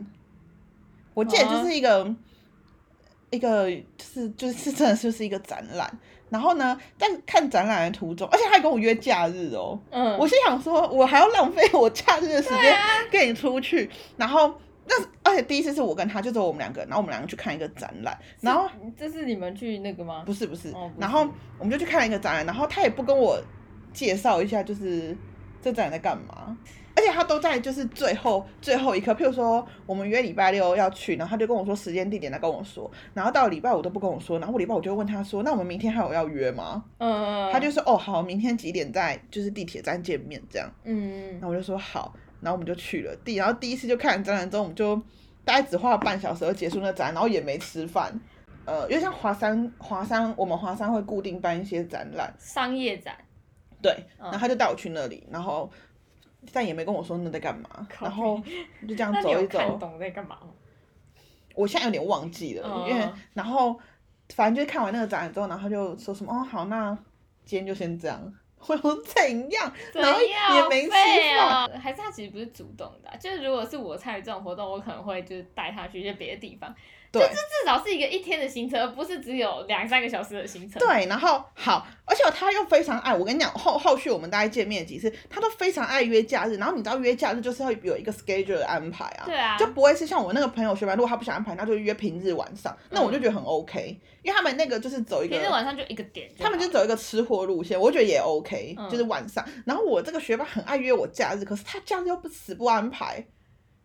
[1.14, 2.14] 我记得哦就是一个、
[3.30, 5.98] 一个就是就是真的就是一个展览。
[6.30, 9.78] 然后呢，在看展览的途中，而且他还跟我约假日哦。
[9.90, 12.74] 嗯，我心想说，我还要浪费我假日的时间
[13.10, 14.54] 跟你出去，然后
[14.86, 20.22] 那而且第一次是我跟他，就只有我们两个，然后我们两个去看一个展览，然后这是你们去那个吗？
[20.24, 21.00] 不是不是，哦不是。
[21.00, 21.28] 然后
[21.58, 23.38] 我们就去看了一个展览，然后他也不跟我
[23.92, 25.14] 介绍一下，就是
[25.60, 26.56] 这展览在干嘛，
[27.02, 36.84] 而且他都在就是最后最后一刻，譬如说我们约礼拜六要去，然后他就跟我说时间地点，他跟我说，然后到礼拜五都不跟我说，然后我礼拜五就问他说，那我们明天还有要约吗？
[36.98, 41.32] 嗯，他就说哦好，明天几点在就是地铁站见面这样，嗯。
[41.32, 43.16] 然，后我就说好，然后我们就去了。
[43.24, 44.94] 第，然后第一次就看完展览之后，我们就
[45.44, 48.16] 大概只花了半小时就结束那展，然后也没吃饭。
[48.64, 53.16] 呃，因为像华山，华山我们华山会固定办一些展览，商业展，
[53.82, 54.30] 对，嗯。
[54.30, 55.68] 然后他就带我去那里，然后
[56.52, 58.40] 但也没跟我说那在干嘛，然后
[58.88, 60.48] 就这样 走一走，懂在干嘛吗？
[61.54, 63.78] 我现在有点忘记了，嗯因为然后
[64.30, 66.96] 反正就是看完那个展览之后，然后他就说什么哦好，那
[67.44, 68.34] 今天就先这样。
[68.64, 69.72] 我说怎样？
[69.92, 76.72] 然后怎样也没吃废饭，哦，还是他其实不是主动的啊、就是如果是我参与这种活动，我可能会就是带他去一些别的地方，
[77.12, 80.80] 对就这至少是一个一天的行程，而不是只有两三个小时的行程。
[80.80, 86.56] 对，然后好，而且他又非常爱我跟你讲，后后续我们大概见面几次，他都非常爱约假日。
[86.56, 99.44] 然后你知道约假日就是要有一个 schedule 的安排啊，对啊，就不会是像我那个朋友学班，如果他不想安排，那就约平日晚上，那我就觉得很 OK，、因为他们那个就是走一个平日晚上就一个点，他们就走一个吃货路线，我觉得也 OK，、嗯就是晚上。
[99.66, 103.26] 然后我这个学霸很爱约我假日，可是他假日又不死不安排。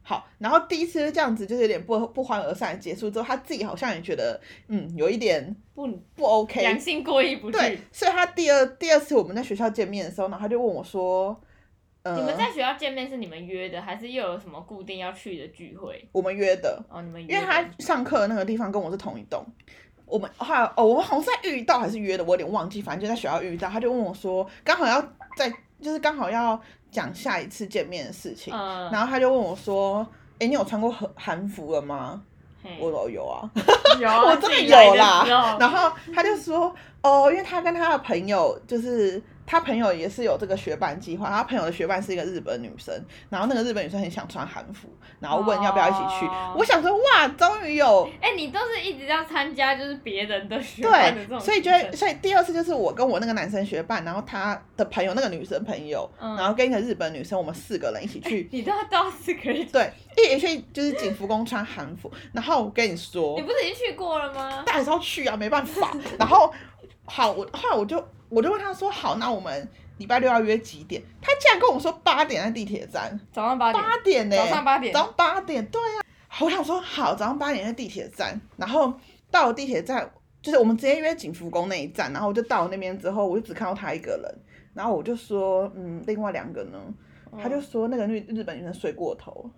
[0.09, 2.79] 好，然后第一次就这样子，就是有点不不欢而散。
[2.79, 4.39] 结束之后，他自己好像也觉得，
[4.69, 6.61] 嗯，有一点不不 OK。
[6.61, 11.37] 良心过意不去对。，所以他第二第二次我们在学校见面的时候，然后他就问我说，
[12.03, 16.07] 呃，你们在学校见面是你们约的，还是又有什么固定要去的聚会？
[16.13, 19.45] 我们约的，哦，你们约的因为他上课的那个地方跟我是同一栋。
[20.05, 25.01] 我们后来哦，我们好像是在遇到还是约的，我有点忘记，反正就在学校遇到，他就问我说，刚好要
[25.35, 26.57] 在，就是刚好要
[26.91, 30.05] 讲下一次见面的事情，嗯，然后他就问我说，
[30.39, 32.21] 哎、你有穿过韩韩服了吗？
[32.63, 33.49] 嘿我说有啊，
[33.99, 39.21] 有啊， 我真的自己来有啦时候然后他就说，哦，因为他跟他的朋友就是。
[39.47, 42.93] 他朋友也是有这个学伴计划，他朋友的学伴是一个日本女生，
[43.29, 44.89] 然后那个日本女生很想穿韩服，
[45.21, 46.25] 然后问要不要一起去。
[46.27, 62.11] 哦我想说，哇，终于有哎、你都是一直要参加就是别人的学伴的这对，种所以就所以第二次就是我跟我那个男生学伴，然后他的朋友那个女生朋友，嗯然后跟一个日本女生，我们四个人一起去，你都要都要四个人，对，一起去就是景福宫穿韩服。
[62.33, 64.63] 然后我跟你说你，不是已经去过了吗？
[64.65, 65.95] 但还是要去啊，没办法。
[66.19, 66.51] 然后
[67.05, 71.01] 好，我后来我就我就问他说，好，那我们礼拜六要约几点？
[71.21, 74.93] 他竟然跟我说八点在地铁站，早上八点，八点呢、早上八点。
[74.93, 76.03] 早上八点，对啊。
[76.39, 78.93] 我想说好，早上八点在地铁站，然后
[79.31, 80.11] 到了地铁站，
[80.41, 84.39] 就是我们直接约景福宫那一站，然后我就到了那边之后，我就只看到他一个人，
[84.73, 86.79] 然后我就说，嗯，另外两个呢？
[87.41, 89.49] 他就说那个日日本女生睡过头，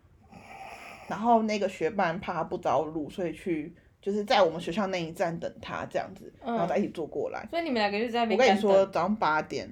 [1.07, 7.45] 然后那个学伴怕他不着路，所以去就是在我们学校那一站等他这样子，然后再一起坐过来。
[7.49, 8.39] 所以你们两个就在那我边。
[8.39, 9.69] 跟你说，，早上八点，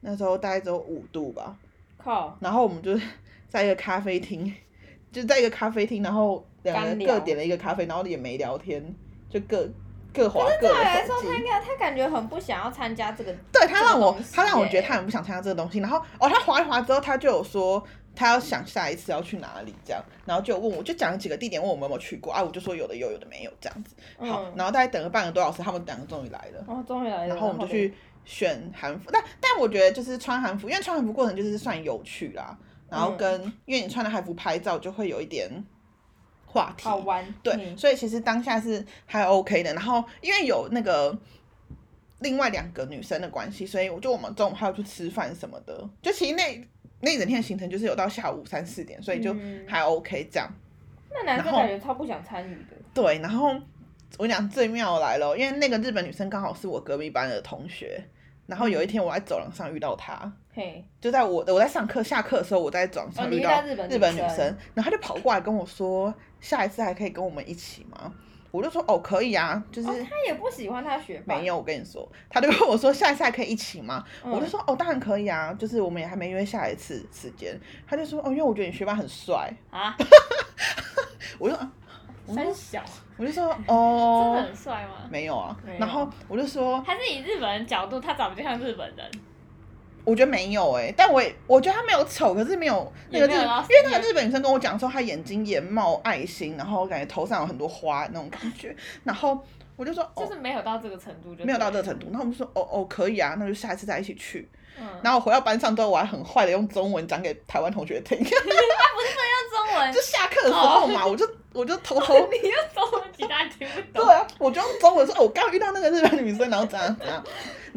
[0.00, 1.56] 那时候大概只有五度吧，
[1.98, 2.98] 靠，然后我们就
[3.48, 4.52] 在一个咖啡厅，
[5.10, 8.82] 就在一个咖啡厅，然后两个干聊人各点了一个咖啡，然后也没聊天，
[9.28, 9.68] 就各
[10.14, 11.26] 各划各对我来的手机。
[11.26, 13.34] 说他应该他感觉很不想要参加这个。
[13.52, 15.80] 对他让我这个东，西他让我觉得他很不想参加这个东西。
[15.80, 17.82] 然后哦，他划一划之后，他就有说
[18.16, 23.94] 他要想下一次要去哪里这样，然后就问我，就讲了几个地点，问我们有没有去过啊，我就说有的有，有的没有这样子。
[24.18, 26.64] 好，嗯，然后大概等了半个多小时，他们两个终于来了。
[26.66, 27.34] 哦，终于来了。
[27.34, 35.48] 然后我们就去选韩服，但但我觉得就是穿韩服，因为穿韩服过程就是算有趣啦，然后跟、因为你穿的韩服拍照就会有一点
[36.46, 37.24] 话题，好玩。
[37.42, 39.74] 对，嗯所以其实当下是还 OK 的。
[39.74, 41.16] 然后因为有那个
[42.20, 46.66] 另外两个女生的关系，所以我就我们中午还要去吃饭什么的，就其实那
[47.00, 50.48] 那一整天的行程就是有到下午三四点，所以就嗯还 OK 这样。
[51.10, 52.76] 那男生感觉超不想参与的。
[52.92, 53.48] 对，然后
[54.18, 58.02] 我跟你讲最妙的来了，因为那个日本女生刚好是我隔壁班的同学，
[58.46, 60.32] 然后有一天我在走廊上遇到她。
[60.52, 68.14] 嘿，就在我我在上课下课的时候，我在走廊上遇到到日本女日本女生生，然后她就跑过来跟我说，下一次还可以跟我们一起吗？
[68.56, 71.36] 我就说哦可以啊，就是、哦，他也不喜欢他学霸。
[71.36, 74.02] 没有，我跟你说，他就跟我说下一次还可以一起吗？
[74.24, 77.58] 嗯我就说哦当然可以啊，就是我们也还没约下一次时间。
[77.86, 79.96] 他就说哦因为我觉得你学霸很帅， 啊，
[81.38, 81.70] 我就啊
[82.28, 82.82] 三小，
[83.16, 85.06] 我就说 哦真的哦很帅吗？
[85.10, 89.10] 没有啊，有然后我就说他是以日本人角度，他长得就像日本人。
[90.06, 99.36] 我觉得没有哎、但我也我觉得他没有丑，可是没有那个日，因为那个日本女生跟我讲说，她眼睛眼冒爱心，然后感觉头上有很多花那种感觉，然后
[99.74, 104.48] 我就说哦就是没有到这个程度就没有到这对个程度，然后我们就说哦哦可以啊，那就下一次再一起去。
[104.78, 114.04] 嗯，然后我回到班上之后，我还很坏的用中文讲给台湾同学听，用中文就，下课的时候嘛，我就我就偷偷你用中文，其他人听不懂。
[114.06, 114.14] 对。
[114.14, 117.24] 啊，我就用中文说，哦，我刚遇到那个日本女生，然后怎样怎样，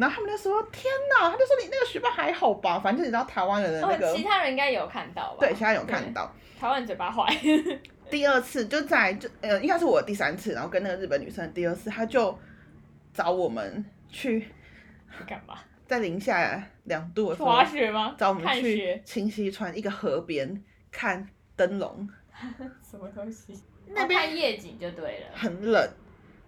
[0.00, 5.36] 然后他们就说天哪，他就说你那个学霸还好吧，反正你知道台湾人的那个，哦，其他人应该有看到吧？
[5.40, 6.34] 对，其他有看到。
[6.58, 7.24] 台湾嘴巴坏。
[8.10, 12.36] 第二次就在就呃，应该是我第三次，然后跟那个日本女生第二次，她就
[13.12, 15.58] 找我们去去干嘛？
[15.86, 18.14] 在零下两度的时候滑雪吗？
[18.18, 19.00] 找我们去？
[19.04, 22.08] 清溪川一个河边看灯笼，
[22.82, 23.54] 什么东西？
[23.86, 25.26] 那边夜景就对了。
[25.34, 25.88] 很冷，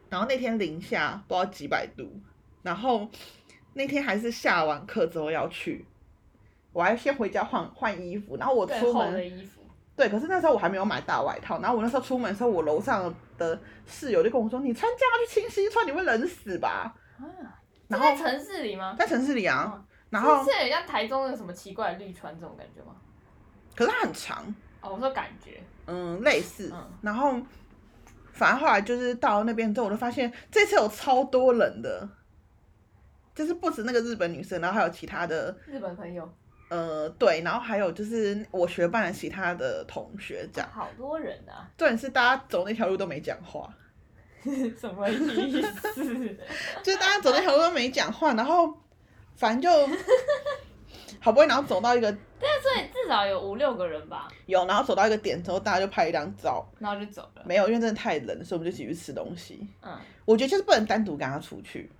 [0.08, 2.08] 然后那天零下不知道几百度，
[2.62, 3.08] 然后
[3.74, 5.84] 那天还是下完课之后要去，
[6.72, 9.60] 我还先回家换换衣服，然后我更出门的衣服。
[9.94, 17.24] 对，可是那时候我还没有买大外套，然后我那时候出门的时候，我楼上的室友就跟我说：“你穿这样去清溪川，你会冷死吧啊，？”
[17.88, 18.96] 然后在城市里吗？
[18.98, 22.96] 在城市里啊哦，然后是是很像台中的什么奇怪的绿川这种感觉吗？
[23.76, 24.42] 可是它很长，
[24.80, 27.36] 哦，我说感觉，嗯，类似嗯，然后
[28.32, 32.08] 反正后来就是到那边之后，我就发现这次有超多人的，
[33.34, 36.28] 就是不止那个日本女生，然后还有其他的，日本朋友
[36.68, 40.70] 呃，对，然后还有就是我学伴的其他的同学这样。
[40.72, 43.68] 好多人啊，重点是大家走那条路都没讲话，
[44.78, 46.04] 什么意思？
[46.82, 48.74] 就是大家走那条路都没讲话，然后
[49.36, 49.96] 反正就
[51.20, 56.66] 好不容易，然后走到一个所以至少有五六个人吧，有，然后走到一个点之后，大家就拍一张照。
[56.78, 57.42] 然后就走了。
[57.44, 59.66] 没有，因为真的太冷，所以我们就一起去吃东西。
[59.82, 61.90] 嗯，我觉得就是不能单独跟他出去。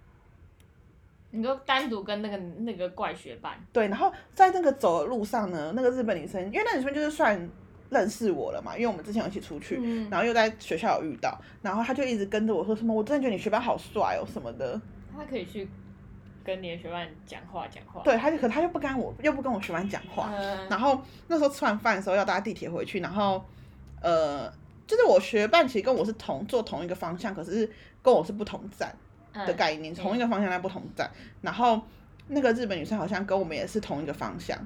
[1.34, 7.50] 你就单独跟那个那个怪学伴，对，然后在那个走的路上呢，那个日本女生，因为那女生就是算
[7.88, 14.78] 认识我了嘛，因为我们之前有一起出去，嗯然后又在学校有遇到，然后她就一直跟着我说什么，我真的觉得你学霸好帅哦什么的。
[15.16, 15.66] 她可以去
[16.44, 18.02] 跟你的学伴讲话讲话。
[18.02, 23.42] 对，她就可她又不跟我又不跟我学伴讲话，嗯，然后那时候吃完饭的时候要搭地铁回去，然后
[24.02, 24.50] 呃，
[24.86, 27.70] 就是我学伴其实跟我是同坐同一个方向，可是
[28.02, 28.94] 跟我是不同站
[29.32, 31.10] 的嗯概念，同一个方向但不同站。
[31.40, 31.80] 然后
[32.28, 34.58] 那个日本女生好像跟我们也是同一个方向，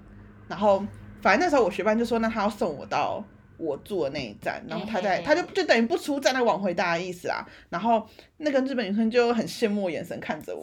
[0.48, 0.84] 然后
[1.20, 3.24] 反正那时候我学伴就说，那她要送我到
[3.58, 7.46] 我住的那一站，然后他在他就就等于不出站，那往回搭的意思啦。
[7.68, 8.06] 然后
[8.38, 10.62] 那个日本女生就很羡慕眼神看着我，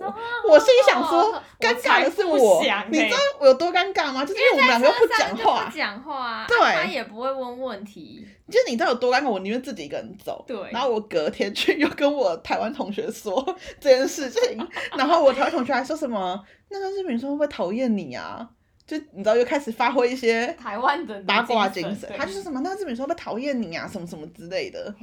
[0.49, 4.23] 我心里想说，我尴尬的是我想，你欸知道我有多尴尬吗？
[4.23, 8.27] 就是因为我们两个又不讲话不，讲话啊，对啊他也不会问问题。
[8.47, 10.43] 就是你知道有多尴尬，我宁愿自己一个人走。
[10.47, 13.43] 对然后我隔天去又跟我台湾同学说
[13.79, 18.47] 这件事情， 然后我台湾同学还说什么，那个日本女生会不会讨厌你啊？
[18.85, 24.93] 就你知道又开始发挥一些台湾的八卦精神，他就说什么那个日本女生会不会讨厌你啊，什么什么之类的。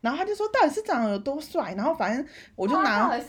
[0.00, 3.20] 然后他就说到底是长得有多帅，然后反正我就拿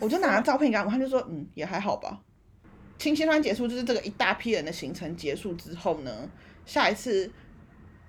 [0.00, 2.20] 我就拿照片给他们，他就说嗯也还好吧。
[2.98, 6.28] 清新川结束就是这个一大批人的行程结束之后呢，
[6.66, 7.30] 下一次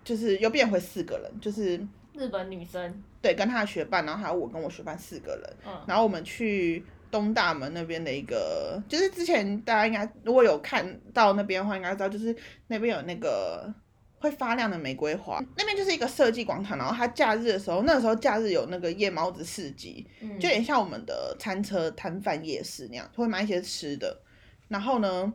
[0.04, 1.78] 就是又变回四个人，就是
[2.14, 5.82] 日本女生，对跟他的学伴，然后还有我跟我学伴四个人，嗯。
[5.88, 12.36] 然后我们去东大门那边的一个，就是之前大家应该如果有看到那边的话，应该知道，就是
[12.68, 13.72] 那边有那个
[14.20, 24.22] 会发亮的玫瑰花，那边就是一个设计广场，然后它假日的时候，那个时候假日有那个夜猫子市集，嗯，就有点像我们的餐车摊贩夜市那样，会卖一些吃的。
[24.68, 25.34] 然后呢，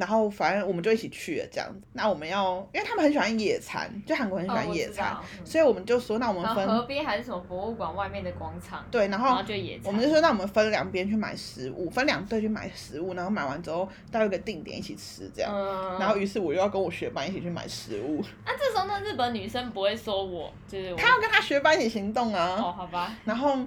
[0.00, 1.80] 然后反正我们就一起去了这样子。
[1.92, 15.52] 那我们要，因为他们很喜欢野餐，就韩国很喜欢野餐，所以我们就说，那我们分河边还是什么博物馆外面的广场，对，然然后后就野餐，我们就说，那我们分两边去买食物，分两队去买食物，然后买完之后到一个定点一起吃这样。
[15.54, 22.56] 嗯，然后于是我又要跟我学班一起去买食物，啊，这时候那日本女生不会说我就是我他要跟她学班一起行动啊。
[22.58, 23.58] 哦，好吧，然后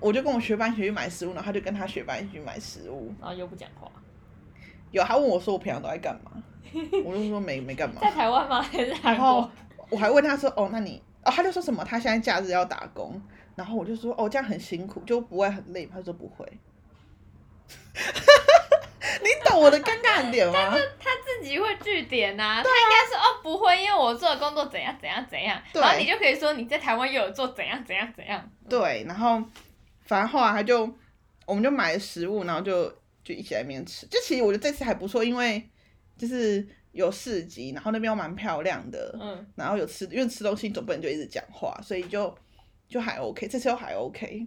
[0.00, 3.12] 我就跟我学班一起去买食物，然后他就跟他学班一起去买食物。
[3.20, 3.90] 然后又不讲话，
[4.92, 6.30] 有他问我说我平常都在干嘛，
[7.04, 8.00] 我就说没没干嘛。
[8.00, 8.62] 在台湾吗？
[8.62, 9.50] 还是韩然后国？
[9.90, 13.20] 我还问他说哦，那你哦，他就说什么他现在假日要打工，
[13.56, 15.92] 然后我就说哦，这样很辛苦，就不会很累吗？
[15.96, 16.46] 他说不会。
[19.22, 20.70] 你懂我的尴尬点吗？
[20.98, 29.42] 他自己会据点呐、他应该说哦不会，因为我做的工作怎样怎样怎样，对然后你就可以说你在台湾又有做怎样怎样怎样，对，然后
[30.02, 30.88] 反正后来他就，
[31.46, 34.06] 我们就买了食物，然后就就一起在那边吃。
[34.06, 35.62] 就其实我觉得这次还不错，因为
[36.16, 42.34] 就是有市集，然后那边又蛮漂亮的，嗯，然后有吃，因为吃东西总不能就一直讲话，所以就
[42.88, 44.44] 就还 OK，这次又还 OK。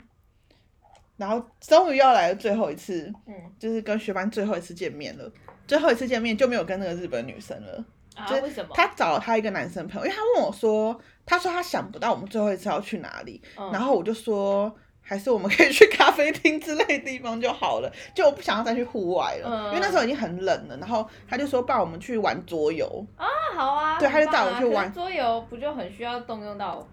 [1.18, 5.32] 然后终于要来了最后一次，嗯就是跟学班最后一次见面了。
[5.66, 7.86] 最后一次见面就没有跟那个日本女生了。
[8.16, 8.70] 啊就是为什么？
[8.74, 14.74] 他找了他一个男生朋友，因为他问我说，他说他想不到我们最后一次要去哪里，嗯然后我就说，
[15.08, 20.76] 还是我们可以去咖啡厅之类的地方就好了， 就我不想要再去户外了，嗯因为那时候已经很冷了。
[20.78, 26.86] 然后他就说，带我们去玩桌游啊好啊，对他就带我去玩桌游，不就很需要动用到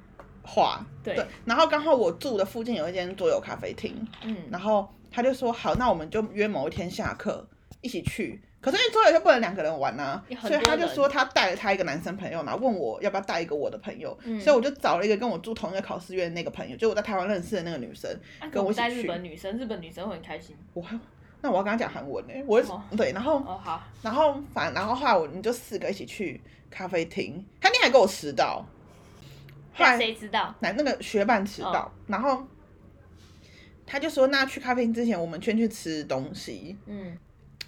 [0.42, 7.48] 画，对然后刚好我住的附近有一间桌游咖啡厅，嗯然后他就说好，那我们就约某一天下课
[7.80, 8.42] 一起去。
[8.62, 14.40] 可是因为桌游就不能两个人玩啊也，很所以他就说他带了他一个男生朋友，然后问我要不要带一个我的朋友，嗯。
[14.40, 18.88] 所以我就找了一个跟我住同一个考试院的那个朋友，就我在台湾认识的那个女生，啊跟我一起去。
[18.88, 20.56] 带日本女生，日本女生会很开心。
[20.72, 20.98] 我还
[21.40, 22.62] 那我要跟他讲韩文呢、我
[22.96, 28.64] 对，然后哦好，然后反然后后来我们就四个一起去咖啡厅，他那天还给我迟到，
[29.74, 30.54] 后那来谁知道？
[30.60, 32.46] 来那个学伴迟到，然后
[33.84, 37.18] 他就说那去咖啡厅之前我们先去吃东西，嗯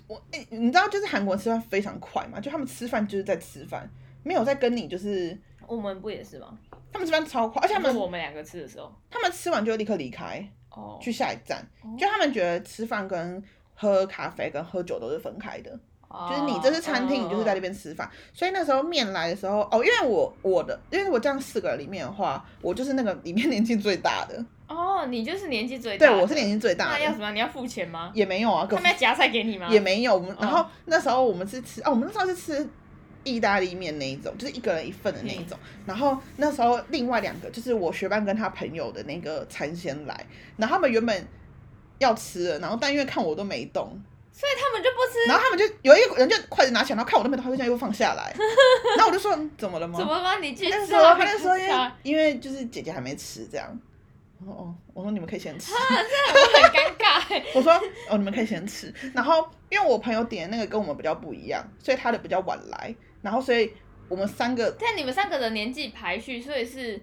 [0.06, 3.88] 我哎、你知道就是韩国吃饭非常快嘛，就他们吃饭就是在吃饭，
[4.22, 5.36] 没有在跟你就是
[5.66, 6.58] 我们不也是吗？
[6.92, 13.42] 他们吃饭超快，而且他们我们两个吃的时候，他们吃完就立刻离开哦，去下一站，哦就他们觉得吃饭跟
[13.74, 15.78] 喝咖啡跟喝酒都是分开的。
[16.30, 17.74] 就是你这是餐厅，你就是在那边。
[17.74, 18.08] 吃饭。
[18.32, 27.30] 所以那时候面来的时候，哦，因为我我的，因为我这样四个里面的话，我就是那个里面年纪最大的，哦，你就是年纪最大对，我是年纪最大的，那要什么？
[27.32, 28.10] 你要付钱吗？
[28.14, 29.68] 也没有啊，他们要夹菜给你吗？
[29.70, 30.14] 也没有。
[30.14, 32.68] 我们然后哦那时候我们是吃，哦，我们那时候是吃
[33.24, 35.58] 意大利面那一种，就是一个人一份的那一种。
[35.86, 41.26] 然后那时候另外两个就是我学伴跟他朋友的那个餐先来，然后他们原本
[41.98, 43.86] 要吃了，然后但因为看我都没动，
[44.32, 45.28] 所以他们就不吃。
[45.28, 48.34] 然后他们就有一个人就筷子拿起来，然后看我都没动，他就这样又放下来。
[48.96, 49.98] 然后我就说嗯怎么了吗？
[49.98, 51.14] 怎么帮你去吃他就说啊？
[51.18, 53.78] 他就说因为啊因为就是姐姐还没吃这样。
[54.38, 55.72] 我说哦，我说你们可以先吃。
[55.72, 57.44] 我很尴尬欸。
[57.54, 57.72] 我说
[58.08, 58.92] 哦，你们可以先吃。
[59.14, 62.94] 然后因为我朋友点的那个跟我们比较不一样，所以他的比较晚来。
[63.22, 63.72] 然后所以
[64.08, 67.00] 我们三个，但你们三个的年纪排序，所以是，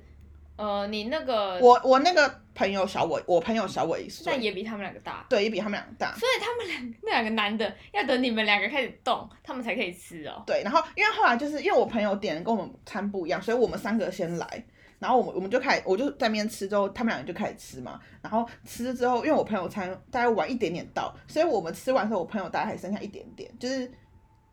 [0.55, 6.13] 呃，你那个，我我那个朋友小我，我朋友小我一岁，但也比他们两个大，对，也比他们两个大。
[6.13, 10.43] 所以他们两那两个男的要等你们两个开始动，他们才可以吃哦。
[10.45, 14.63] 对，然后因为后来就是因为我朋友点的跟我们餐不一样，所以我们三个先来，
[15.01, 17.99] 然后我们我们就开始，我就在那边吃之后，他们两个就开始吃嘛。
[18.21, 23.91] 然后吃之后，因为我朋友餐大概晚一点点到，所以我们吃完之后，我朋友大概还剩下一点点，就是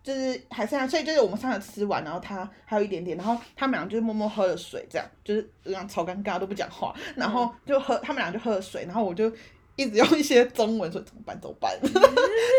[0.02, 9.30] 就是还剩下，所以就是我们三个吃完，然后他还有一点点，然后他们俩就是默默喝了水，这样就是这样超尴尬都不讲话，然后就喝他们俩就喝了水，然后我就。
[9.78, 11.72] 一直用一些中文说怎么办怎么办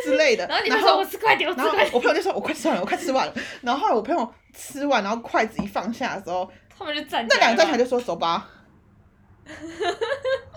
[0.06, 6.50] 之类的，然后你们说我吃快点，我吃然后快点，我朋友就说：“我快吃完了，我快吃完了。”然后后来我朋友吃完，然后筷子一放下的时候，
[6.80, 7.52] 他们就站起那两。
[7.52, 8.50] 个站起来就说：“走吧。”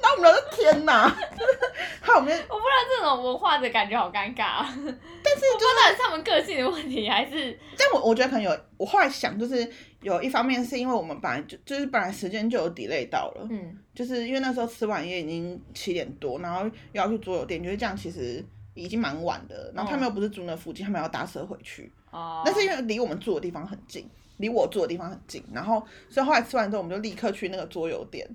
[0.02, 1.08] 那我们俩就天哪！
[2.00, 9.66] 还有我们我不知道这种文化的感觉好尴尬啊，但是不知道是他们个性的问题还是 但我我觉得可能有，我后来想就是
[10.00, 16.70] 有一方面是因为我们本来就就是本来时间就有 delay 到了，嗯就是因为那时候吃完也已经七点多，然后又
[17.02, 18.44] 要去桌游店，就是这样，其实
[18.74, 19.72] 已经蛮晚的。
[19.74, 24.08] 然后他们又不是住那附近，他们要搭车回去，哦，那是因为离我们住的地方很近，
[24.38, 28.28] 离我住的地方很近，然后所以后来吃完之后，我们就立刻去那个桌游店，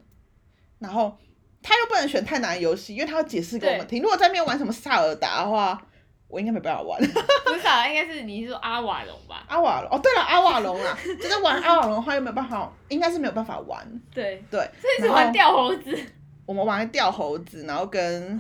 [0.80, 1.18] 然后
[1.62, 4.02] 他又不能选太难的游戏，因为他要解释给我们听。
[4.02, 5.82] 如果在那边玩什么萨尔达的话，
[6.28, 7.00] 我应该没办法玩。
[7.46, 9.46] 不是啊，应该是你是说阿瓦隆吧？
[9.48, 13.86] 阿瓦隆哦，对了，阿瓦隆啊，就是玩阿瓦隆的话又没有办法，应该是没有办法玩。
[14.14, 15.98] 对，对，所以是玩掉猴子。
[16.46, 18.40] 我们玩掉猴子，然后跟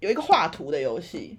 [0.00, 1.38] 有一个画图的游戏，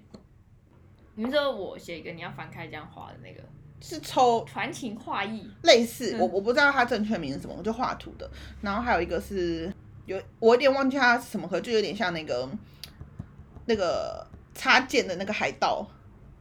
[1.14, 3.40] 你们说我写一个你要翻开这样画的那个
[3.80, 8.28] 是抽传情画意，类似，嗯我我不知道它正确名是什么，我就画图的。
[8.60, 9.72] 然后还有一个是
[10.06, 12.48] 有我有点忘记它是什么，可就有点像那个
[13.66, 15.86] 那个插件的那个海盗，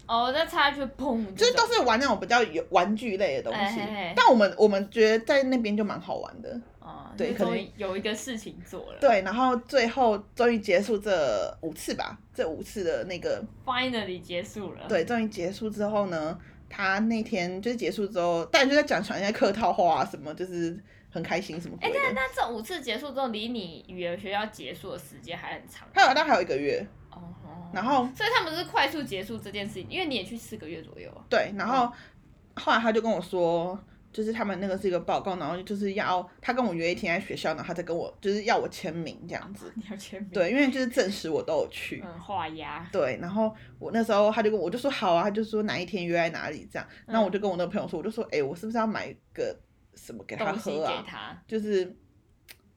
[0.07, 3.79] 哦，再插下去砰，就是都是玩那种比较有玩具类的东西。
[4.15, 8.97] 但我们我们觉得在那边就蛮好玩的，哦，对可能有一个事情做了。
[8.99, 9.21] 对。
[9.21, 14.87] 然后最后终于结束这五次吧，这五次的那个，finally 结束了。
[14.87, 20.77] 对，终于结束之后呢，他那天就是结束之后，大家就在讲传一些客套话啊，什么就是
[21.09, 21.99] 很开心什么鬼哎，的。
[22.13, 25.87] 那那这五次结束之后，离你语言学校结束的时间还很长。
[25.93, 27.71] 还有大概还有一个月，哦哦。
[27.73, 31.23] 然后所以他们是快速结束这件事情，因为你也去四个月左右啊。
[31.29, 31.91] 对，然后
[32.55, 33.77] 后来他就跟我说，
[34.17, 39.71] 就是他们那个是一个报告，然后就是要他跟我约一天在学校，然后他再跟我就是要我签名这样子。
[39.77, 40.31] 你要签名。
[40.31, 42.01] 对，因为就是证实我都有去。
[42.03, 42.83] 嗯，画押。
[42.91, 49.55] 对，然后我那时候他就跟我我就说好啊，他就说哪一天约在哪里这样，然后我就跟我那个朋友说，我就说，哎、我是不是要买个
[49.93, 50.91] 什么给他喝啊？
[50.91, 51.43] 给他。
[51.47, 51.95] 就是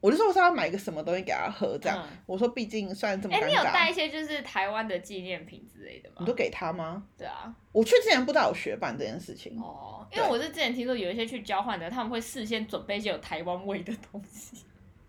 [0.00, 1.98] 我就说我是要买一个什么东西给他喝这样。
[2.02, 6.26] 嗯我说毕竟虽然这么哎、尴你有带，一些就是台湾的纪念品之类的吗你？
[6.26, 7.02] 都给他吗？
[7.18, 9.60] 对啊，我去之前不知道有学办这件事情。
[9.60, 14.64] 哦，因为我是之前听说有一些去交换的，他们会事先准备一些有台湾味的东西，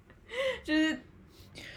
[0.64, 1.00] 就是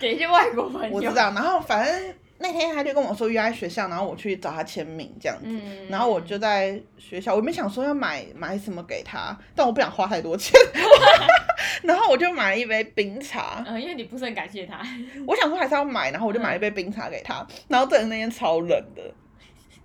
[0.01, 0.95] 给一些外国朋友。
[0.95, 1.09] 我知。
[1.09, 5.45] 道，然后反正那天他就跟我说约在学校，然后我去找他签名这样子。
[5.47, 5.89] 嗯。
[5.89, 10.59] 然后我就在学校，我没想说要买买什么给他，但我不想花太多钱，
[11.87, 13.62] 然后我就买了一杯冰茶。
[13.66, 14.80] 嗯，因为你不是很感谢他，
[15.28, 17.47] 我想说还是要买，然后我就买了一杯冰茶给他。
[17.68, 19.03] 然后等那天超冷的，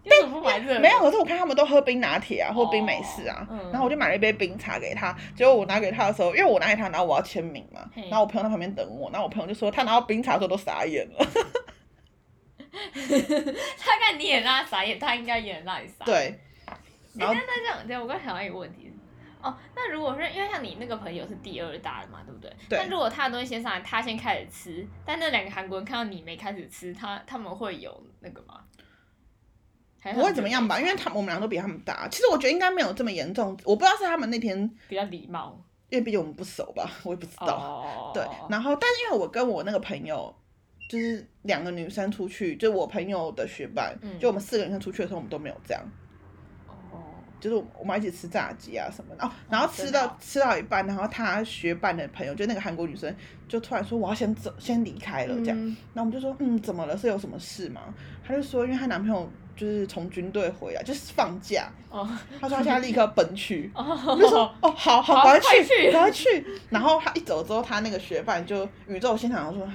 [0.05, 0.79] 为什么不买热的？
[0.79, 5.15] 没有，可是我看他们都喝冰拿铁啊，或冰美式啊，哦嗯然后我就买了一杯冰茶给他。
[5.35, 11.27] 结果我拿给他的时候，因为我拿给他，然后我要签名嘛，然后我朋友在旁边等我，然后我朋友就说他拿到冰茶的时候都傻眼了。
[13.77, 16.05] 他看你也让他傻眼，他应该也让你傻。。
[16.05, 16.39] 对，
[17.15, 18.91] 然后那那这样，对，我刚想到一个问题。
[19.41, 22.53] 哦，那如果是因为像你那个朋友是第二大的嘛，对不对？
[22.69, 28.61] 对那如果他的东西先上来，他先开始吃，但那两个韩国人看到你没开始吃，他他们会有那个吗？
[30.13, 32.07] 不会怎么样吧，因为他们我们俩都比他们大。
[32.09, 35.59] 其实我觉得应该没有这么严重，我不知道是他们那天，比较礼貌。
[35.89, 37.47] 因为毕竟我们不熟吧，我也不知道。
[37.47, 40.35] 哦，对，然后但是因为我跟我那个朋友。
[40.89, 45.83] 就是两个女生出去，就我朋友的学伴，嗯就我们四个女生出去的时候，我们都没有这样。
[47.39, 53.13] 哦，就是我们一起吃炸鸡啊什么的，哦，然后吃到、吃到一半，然后他学伴的朋友，就那个韩国女生，
[53.47, 56.97] 就突然说我要先走，先离开了这样，嗯然后我们就说嗯怎么了？
[56.97, 57.81] 是有什么事吗？
[58.27, 62.07] 她就说因为她男朋友就是从军队回来，就是放假，哦，
[62.39, 63.71] 她说她现在立刻奔去。
[63.73, 66.45] 哦，我就说哦，好好，赶快快去赶快去。
[66.69, 69.71] 然后他一走之后，他那个学伴就宇宙现场说，唉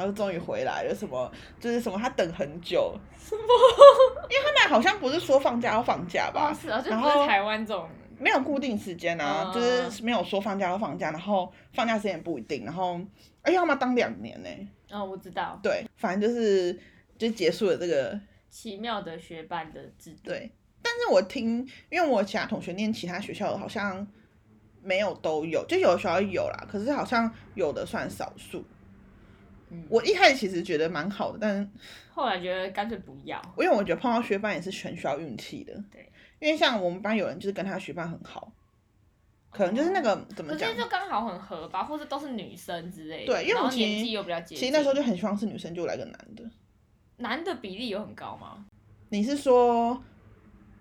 [0.00, 1.30] 他说终于回来了，什么
[1.60, 3.42] 就是什么他等很久，什么？
[4.30, 7.88] 因为他们好像不是说放假要放假吧哦，，是啊，就是台湾这种。
[8.18, 13.00] 没有固定时间啊，嗯就是没有说放假要放假，然后放假时间也不一定，然后
[13.40, 14.48] 哎呀，他们要当两年呢、
[14.90, 16.78] 哦，我知道，对，反正就是
[17.16, 18.20] 就结束了这个
[18.50, 20.18] 奇妙的学伴的制度。
[20.24, 20.50] 对，
[20.82, 24.06] 但是我听，因为我其他同学念其他学校的，好像
[24.82, 28.62] 没有都有，就有的学校有啦，可是好像有的算少数。
[29.70, 31.68] 嗯，我一开始其实觉得蛮好的，但是
[32.12, 33.40] 后来觉得干脆不要。
[33.58, 35.72] 因为我觉得碰到学伴也是全需要运气的。
[35.90, 38.52] 对，因为像我们班有人就是跟他的学伴很好，
[39.50, 43.32] 可能就是那个、怎么讲就刚好很合吧，或者都是女生之类的。
[43.32, 44.58] 对因为我年纪又比较接近。
[44.58, 46.44] 其实那时候就很希望是女生，就来个男的。
[47.16, 48.64] 男的比例有很高吗？
[49.10, 50.02] 你是说，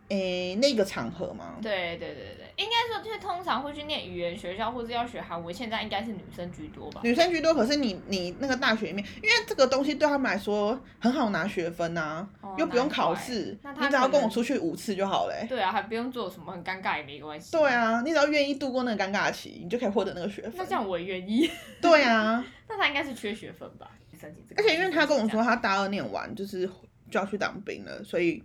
[0.09, 1.57] 诶、那个场合吗？
[1.61, 7.01] 对对对对，应该说就是通常会去念语言学校或者要学韩文，现在应该是女生居多吧？
[7.03, 17.51] 女生居多，可是你你那个大学里面，因为这个东西对他们来说很好拿学分呐、哦又不用考试，你只要跟我出去五次就好嘞、对啊，还不用做什么很尴尬也没关系。
[17.55, 20.71] 对，啊，你只要愿意度过那个尴尬期，你就可以获得那个学分那这。
[20.71, 21.49] 样我也愿意。
[21.79, 23.91] 对啊， 那他应该是缺学分吧？
[24.19, 26.67] 申请这个而且因为他跟我说他大二念完就是
[27.09, 28.43] 就要去当兵了，所以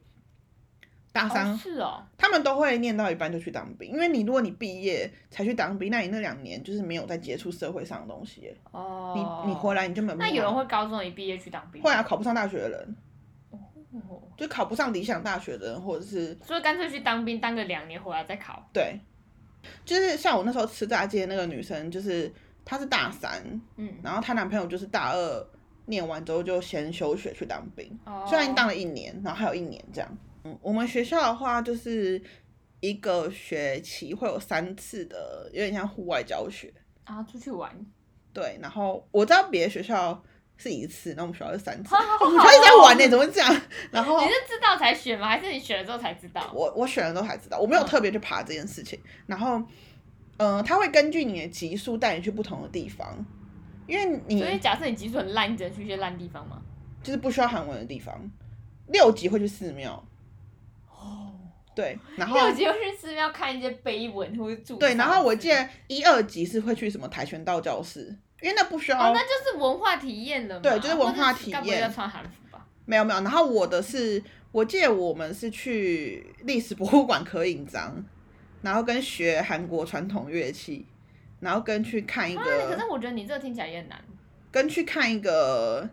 [1.15, 3.89] 大三、哦是哦，他们都会念到一半就去当兵。
[3.89, 8.53] 因为你如果你毕业才去当兵，那你那两年就是没有在接触社会上的东西。
[8.73, 10.19] 哦，你你回来你就没有。
[10.19, 11.81] 那有人会高中一毕业去当兵？
[11.81, 12.97] 会啊，考不上大学的人。
[13.93, 18.69] 哦就考不上理想大学的人，或者是所以干脆去当兵，当个两年回来再考。
[18.73, 18.99] 对，
[19.85, 22.29] 就是像我那时候吃炸鸡的那个女生，就是
[22.65, 23.41] 她是大三，
[23.77, 25.47] 嗯，然后她男朋友就是大二
[25.87, 30.19] 念完之后就先休学去当兵，哦虽然当了一年，然后还有一年这样。
[30.45, 32.23] 嗯，我们学校的话就是
[32.81, 36.73] 一个学期会有三次的，有点像户外教学。
[37.05, 37.71] 啊，出去玩，
[38.33, 40.23] 对，然后我知道别的学校
[40.57, 43.63] 是一次，那我们学校是三次，好好我们学校一直在玩呢、怎么会这样？
[43.91, 45.29] 然后你是知道才选吗？
[45.29, 46.51] 还是你选了之后才知道？
[46.55, 48.99] 我我选了之后才知道，我没有嗯特别去爬这件事情。
[49.27, 49.63] 然后，
[50.39, 53.25] 嗯、他会根据你的级数带你去不同的地方，
[53.87, 56.61] 因为你所以假设你级数很烂，你只能去一些烂地方吗？
[57.03, 58.19] 就是不需要韩文的地方。
[58.89, 60.05] 六级会去寺庙，哦，
[61.75, 70.61] 对，然后六集又去寺庙看一些碑文或者注对，然后我记记得一二级是会去什么跆拳道教室，因为那不需要、哦，那就是文化体验了嘛。
[70.61, 72.67] 对就是文化体验要穿韩服吧？
[72.85, 74.23] 没有没有，然后我的是，
[74.53, 78.05] 我记得我们是去历史博物馆刻印章，
[78.63, 80.87] 然后跟学韩国传统乐器，
[81.41, 84.01] 然后跟去看一啊，个，可是我觉得你这个听起来也很难。
[84.51, 85.89] 跟去看一个，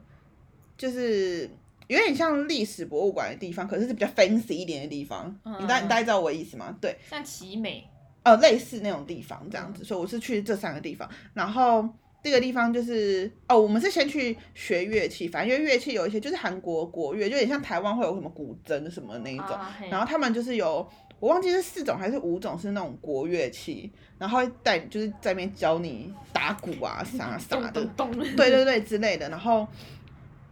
[0.78, 1.50] 就是
[1.92, 5.36] 有点像历史博物馆的地方，可是是比较 fancy 一点的地方。
[5.44, 5.56] 嗯。
[5.62, 6.76] 你大你大概知道我的意思吗？
[6.80, 7.88] 对，像奇美，
[8.24, 11.88] 呃，类似那种地方这嗯样子，所以我是去这三个地方，然后
[12.24, 20.88] 这个地方就是哦，我们是先去学乐器，反正因为乐器有一些就是韩国国乐，就有点像台湾会有什么古筝什么那一种，啊然后他们就是有
[21.20, 27.56] 我忘记是四种还是五种是那种国乐器，然后会带就是在那边教你打鼓啊啥啥
[27.96, 29.68] 咚的，对对对之类的，然后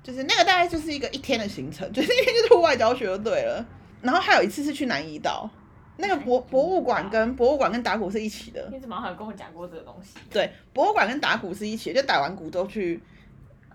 [0.09, 3.63] 就是那个大概就是一个一天的行程， 就是一天就是户外教学就对了。
[4.01, 5.47] 然后还有一次是去南怡岛，
[5.97, 10.17] 那个博博物馆跟博物馆跟打鼓是一起的，你怎么好像跟我讲过这个东西？
[10.31, 12.99] 对，博物馆跟打鼓是一起的，就打完鼓之后去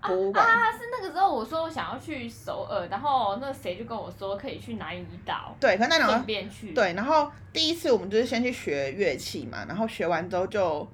[0.01, 0.45] 博物馆。
[0.45, 6.73] 啊，是那个时候我说我想要去首尔，然后那谁就跟我说可以去南怡岛，对，可是那两顺个便去。
[6.73, 10.85] 对，然后第一次我们就是先去学乐器嘛，然后学完之后就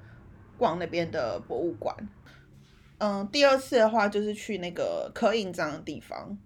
[0.57, 1.95] 逛那边的博物馆。
[3.03, 6.37] 嗯，第二次的话就是去那个刻印章的地方，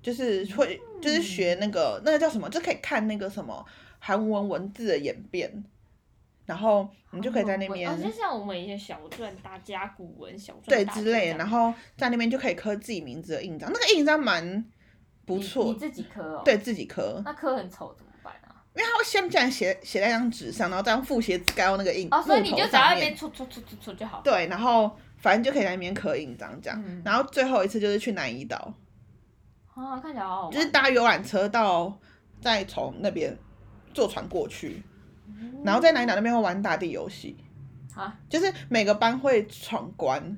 [0.00, 3.66] 就是会就是学那个那个叫什么，就可以看那个什么
[3.98, 5.64] 韩文文字的演变，
[6.46, 14.64] 然后你就可以在那边哦，就像我们以前小篆大家古文、小篆对之类的，然后后在那边就可以刻自己名字的印章，那个印章蛮
[15.26, 18.62] 不错你，自己刻哦。，对自己刻，那刻很丑怎么办啊？
[18.76, 24.20] 因为他会先这样写写在一张纸上，然后再用复写纸盖到那个印哦，所以你就只要那边戳戳戳戳戳就好。
[24.22, 26.78] 对，然后反正就可以在那边刻印章这样。
[26.86, 27.00] 嗯。
[27.02, 28.74] 然后最后一次就是去南怡岛，
[29.74, 30.52] 啊，看起来好好玩。
[30.52, 31.98] 就是搭游览车到，
[32.42, 33.34] 再从那边
[33.94, 34.82] 坐船过去，
[35.64, 37.38] 然后在南怡岛那边会玩打地游戏，
[37.94, 40.36] 啊，就是每个班会闯关，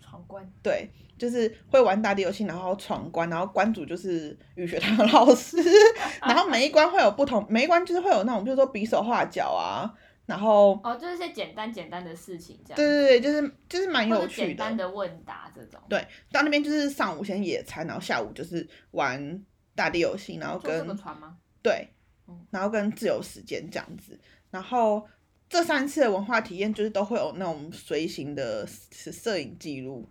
[0.00, 0.50] 闯关。
[0.62, 5.58] 对，就是会玩打地游戏，然后闯关，然后关主就是语学堂的老师，
[6.26, 9.92] 然后每一关会有不同，每一关就是会有那种，比如说比手画脚啊，
[10.26, 12.76] 然后哦，就是一些简单简单的事情这样。
[12.76, 14.46] 对对对，就是就是蛮有趣的。
[14.48, 15.80] 简单的问答这种。
[15.88, 21.38] 对，到那边就是上午先野餐，然后下午就是玩大地游戏，然后跟船吗？
[21.62, 21.88] 对
[22.26, 24.18] 嗯，然后跟自由时间这样子，
[24.50, 25.06] 然后
[25.48, 30.08] 这三次的文化体验就是都会有那种随行的摄摄影记录，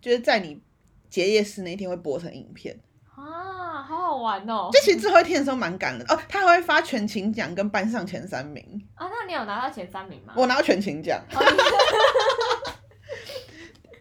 [0.00, 0.62] 就是在你
[1.10, 2.78] 结业式那一天会播成影片。
[3.16, 4.68] 啊，好好玩哦！
[4.72, 8.62] 就其实最后一天的时候蛮赶的哦，他还会发全勤奖跟班上前三名，
[8.94, 10.34] 啊，那你有拿到前三名吗？
[10.36, 11.40] 我拿到全勤奖，哦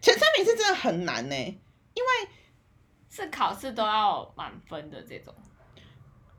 [0.02, 2.30] 前三名是真的很难呢、因为
[3.10, 5.34] 是考试都要满分的这种。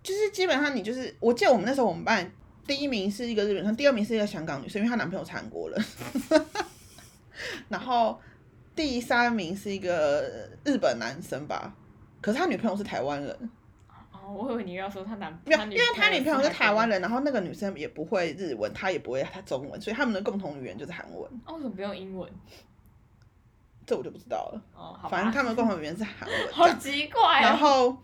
[0.03, 2.31] 就是基本上你就是，我记得我们那时候我们班
[2.66, 5.85] 第一名是一个日本生，第二名是一个香港女生，因为她男朋友是韩国人，
[7.68, 8.20] 然后
[8.77, 11.74] 第三名是一个日本男生吧，
[12.27, 13.51] 可是他女朋友是台湾人，
[14.11, 17.01] 哦，我以为你要说他男，没有，因为他女朋友是台湾人。
[17.01, 22.29] 然后那个女生也不会日文，她也不会他中文，所以他们的共同语言就是韩文，哦，为什么不用英文？
[23.87, 25.09] 这我就不知道了，哦，好。
[25.09, 27.57] 反正他们的共同语言是韩文， 好奇怪然哦。
[27.59, 27.97] 后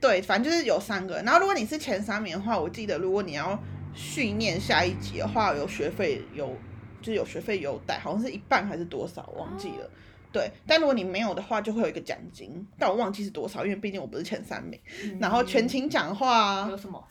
[0.00, 1.16] 对，反正就是有三个。
[1.16, 6.56] 然后如果你是前三名的话，我记得如果你要训练下一级的话，有学费有
[7.02, 9.90] 就是有学费优待，好像是一半还是多少，我忘记了。
[10.32, 14.78] 对，但如果你没有的话，就会有一个奖金，但我忘记是多少，因为毕竟我不是前三名。
[15.20, 17.02] 然后全勤奖的话嗯有，什么？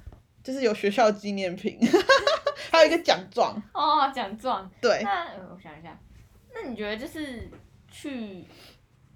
[0.42, 1.78] 就是有学校纪念品，
[2.72, 3.62] 还有一个奖状。
[3.74, 4.70] 哦，奖状。
[4.82, 6.00] 对，那呃我想一下，
[6.54, 7.50] 那你觉得就是
[7.92, 8.46] 去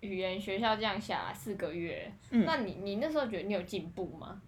[0.02, 4.42] 语言学校这样下来四个月，嗯那你你那时候觉得你有进步吗？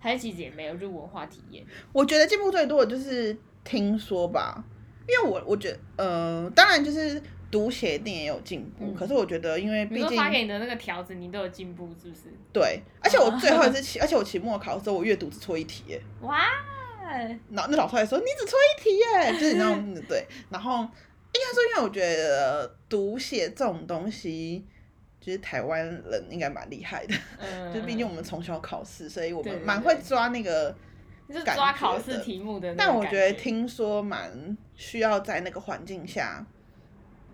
[0.00, 1.64] 还是其实也没有，就文化体验。
[1.92, 4.64] 我觉得进步最多的就是听说吧，
[5.06, 7.22] 因为我我觉得呃，当然就是
[7.52, 12.22] 读写一定也有进步，嗯可是我觉得因为毕竟发给你的那个条子，你都有进步，是不是？
[12.52, 16.02] 对，而且我最后一次 期，而且我期末考的时候，我阅读只错一题耶。
[16.22, 16.40] 哇，
[17.50, 24.64] 那那老师还说你只错一题耶， 就是你知道嗯对，然后应该说，因为我觉得读写这种东西，
[25.20, 30.74] 就是台湾人应该蛮厉害的，嗯，就是毕竟我们从小考试，所以我们蛮会抓那个。
[31.28, 36.44] 就是抓考试的题目的那但我觉得听说蛮需要在那个环境下，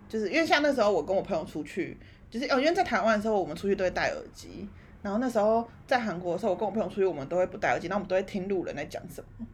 [0.09, 1.97] 就是因为像那时候我跟我朋友出去，
[2.29, 4.67] 就是哦，因为在台湾的时候我们出去都会戴耳机，
[5.01, 9.45] 然后那时候在韩国的时候，我跟我朋友出去我们都会不戴耳机，然后我们都会听路人在讲什么，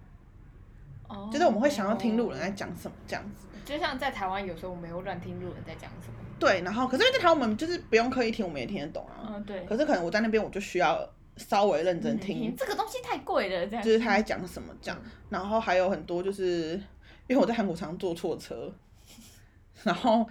[1.09, 3.47] 哦就是我们会想要听路人在讲什么这样子。
[3.65, 6.13] 就像在台湾，有时候我们也会乱听路人在讲什么。
[6.39, 9.33] 对，然后可是因为在台湾我们就是不用刻意听，我们也听得懂啊。
[9.33, 9.65] 嗯，对。
[9.65, 13.83] 可是可能我在那边我就需要稍微认真听，嗯这个东西太贵了，这样。
[13.83, 15.01] 就是他在讲什么这样。
[15.29, 16.73] 然后还有很多就是
[17.27, 18.71] 因为我在韩国常坐错车，
[19.83, 20.27] 然后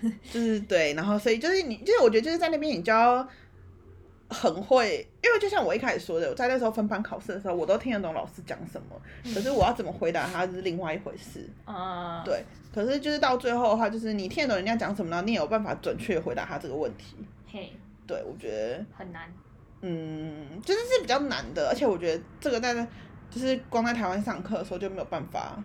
[0.32, 3.26] 就是对，然后所以就是你就是我觉得就是在那边你就要
[4.28, 9.00] 很会，因为就像我一开始说的，我在那时候分班考试的时候，我都听得懂老师讲什么，
[9.34, 11.48] 可是我要怎么回答他是另外一回事。
[11.66, 12.44] 嗯，对，
[12.74, 15.22] 可是就是到最后的话，就是你听得懂人家讲什么呢？
[15.24, 17.16] 你也有办法准确回答他这个问题。
[17.50, 17.72] 嘿，
[18.06, 19.32] 对，我觉得很难。
[19.80, 22.74] 嗯，就是是比较难的，而且我觉得这个在
[23.30, 25.62] 就是光在台湾上课的时候就没有办法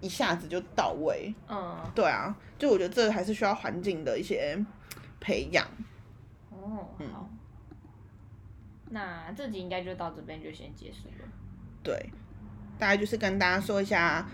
[0.00, 1.34] 一下子就到位。
[1.48, 4.58] 嗯，对啊，就我觉得这还是需要环境的一些
[5.20, 5.66] 培养。
[6.50, 7.28] 哦，嗯好。
[8.90, 11.28] 那这集应该就到这边就先结束了。
[11.82, 12.10] 对，
[12.78, 14.28] 大概就是跟大家说一下，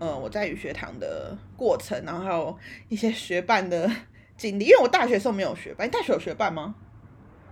[0.00, 2.58] 呃，我在语学堂的过程，然后还有
[2.88, 3.88] 一些学伴的
[4.36, 4.64] 经历。
[4.64, 6.74] 因为我大学时候没有学伴，你大学有学伴吗？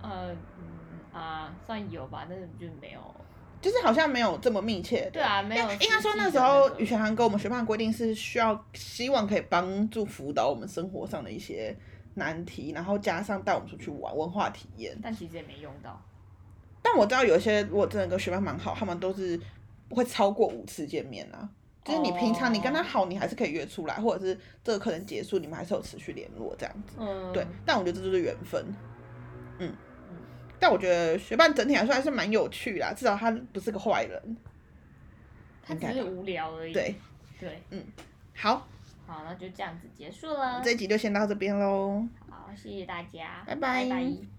[0.01, 2.99] 呃，嗯啊，算有吧，但是就没有。
[3.61, 5.09] 就是好像没有这么密切。
[5.11, 5.71] 对啊，没有。
[5.73, 11.75] 应该说那时候语学堂跟我们学伴规定是需要，希望可以帮助辅导我们生活上的一些
[12.15, 14.97] 难题，然后加上带我们出去玩文化体验。
[15.01, 16.01] 但其实也没用到。
[16.81, 19.39] 但我知道有一些如果真的跟学伴蛮好，他们都是
[19.87, 21.49] 不会超过五次见面啊。
[21.83, 26.97] 就是你平常你跟他好，你还是可以约出来，或者是这个课程结束，你们还是有持续联络这样子。
[26.99, 28.63] 嗯，对，但我觉得这就是缘分。
[29.57, 29.73] 嗯，
[30.59, 34.37] 但我觉得学伴整体来说还是蛮有趣啦，至少他不是个坏人。
[35.63, 36.73] 他只是无聊而已。
[36.73, 36.95] 对
[37.39, 37.83] 对，嗯
[38.35, 38.67] 好，
[39.05, 40.61] 好，那就这样子结束了。
[40.63, 42.07] 这一集就先到这边喽。
[42.29, 44.38] 好，谢谢大家，拜拜拜拜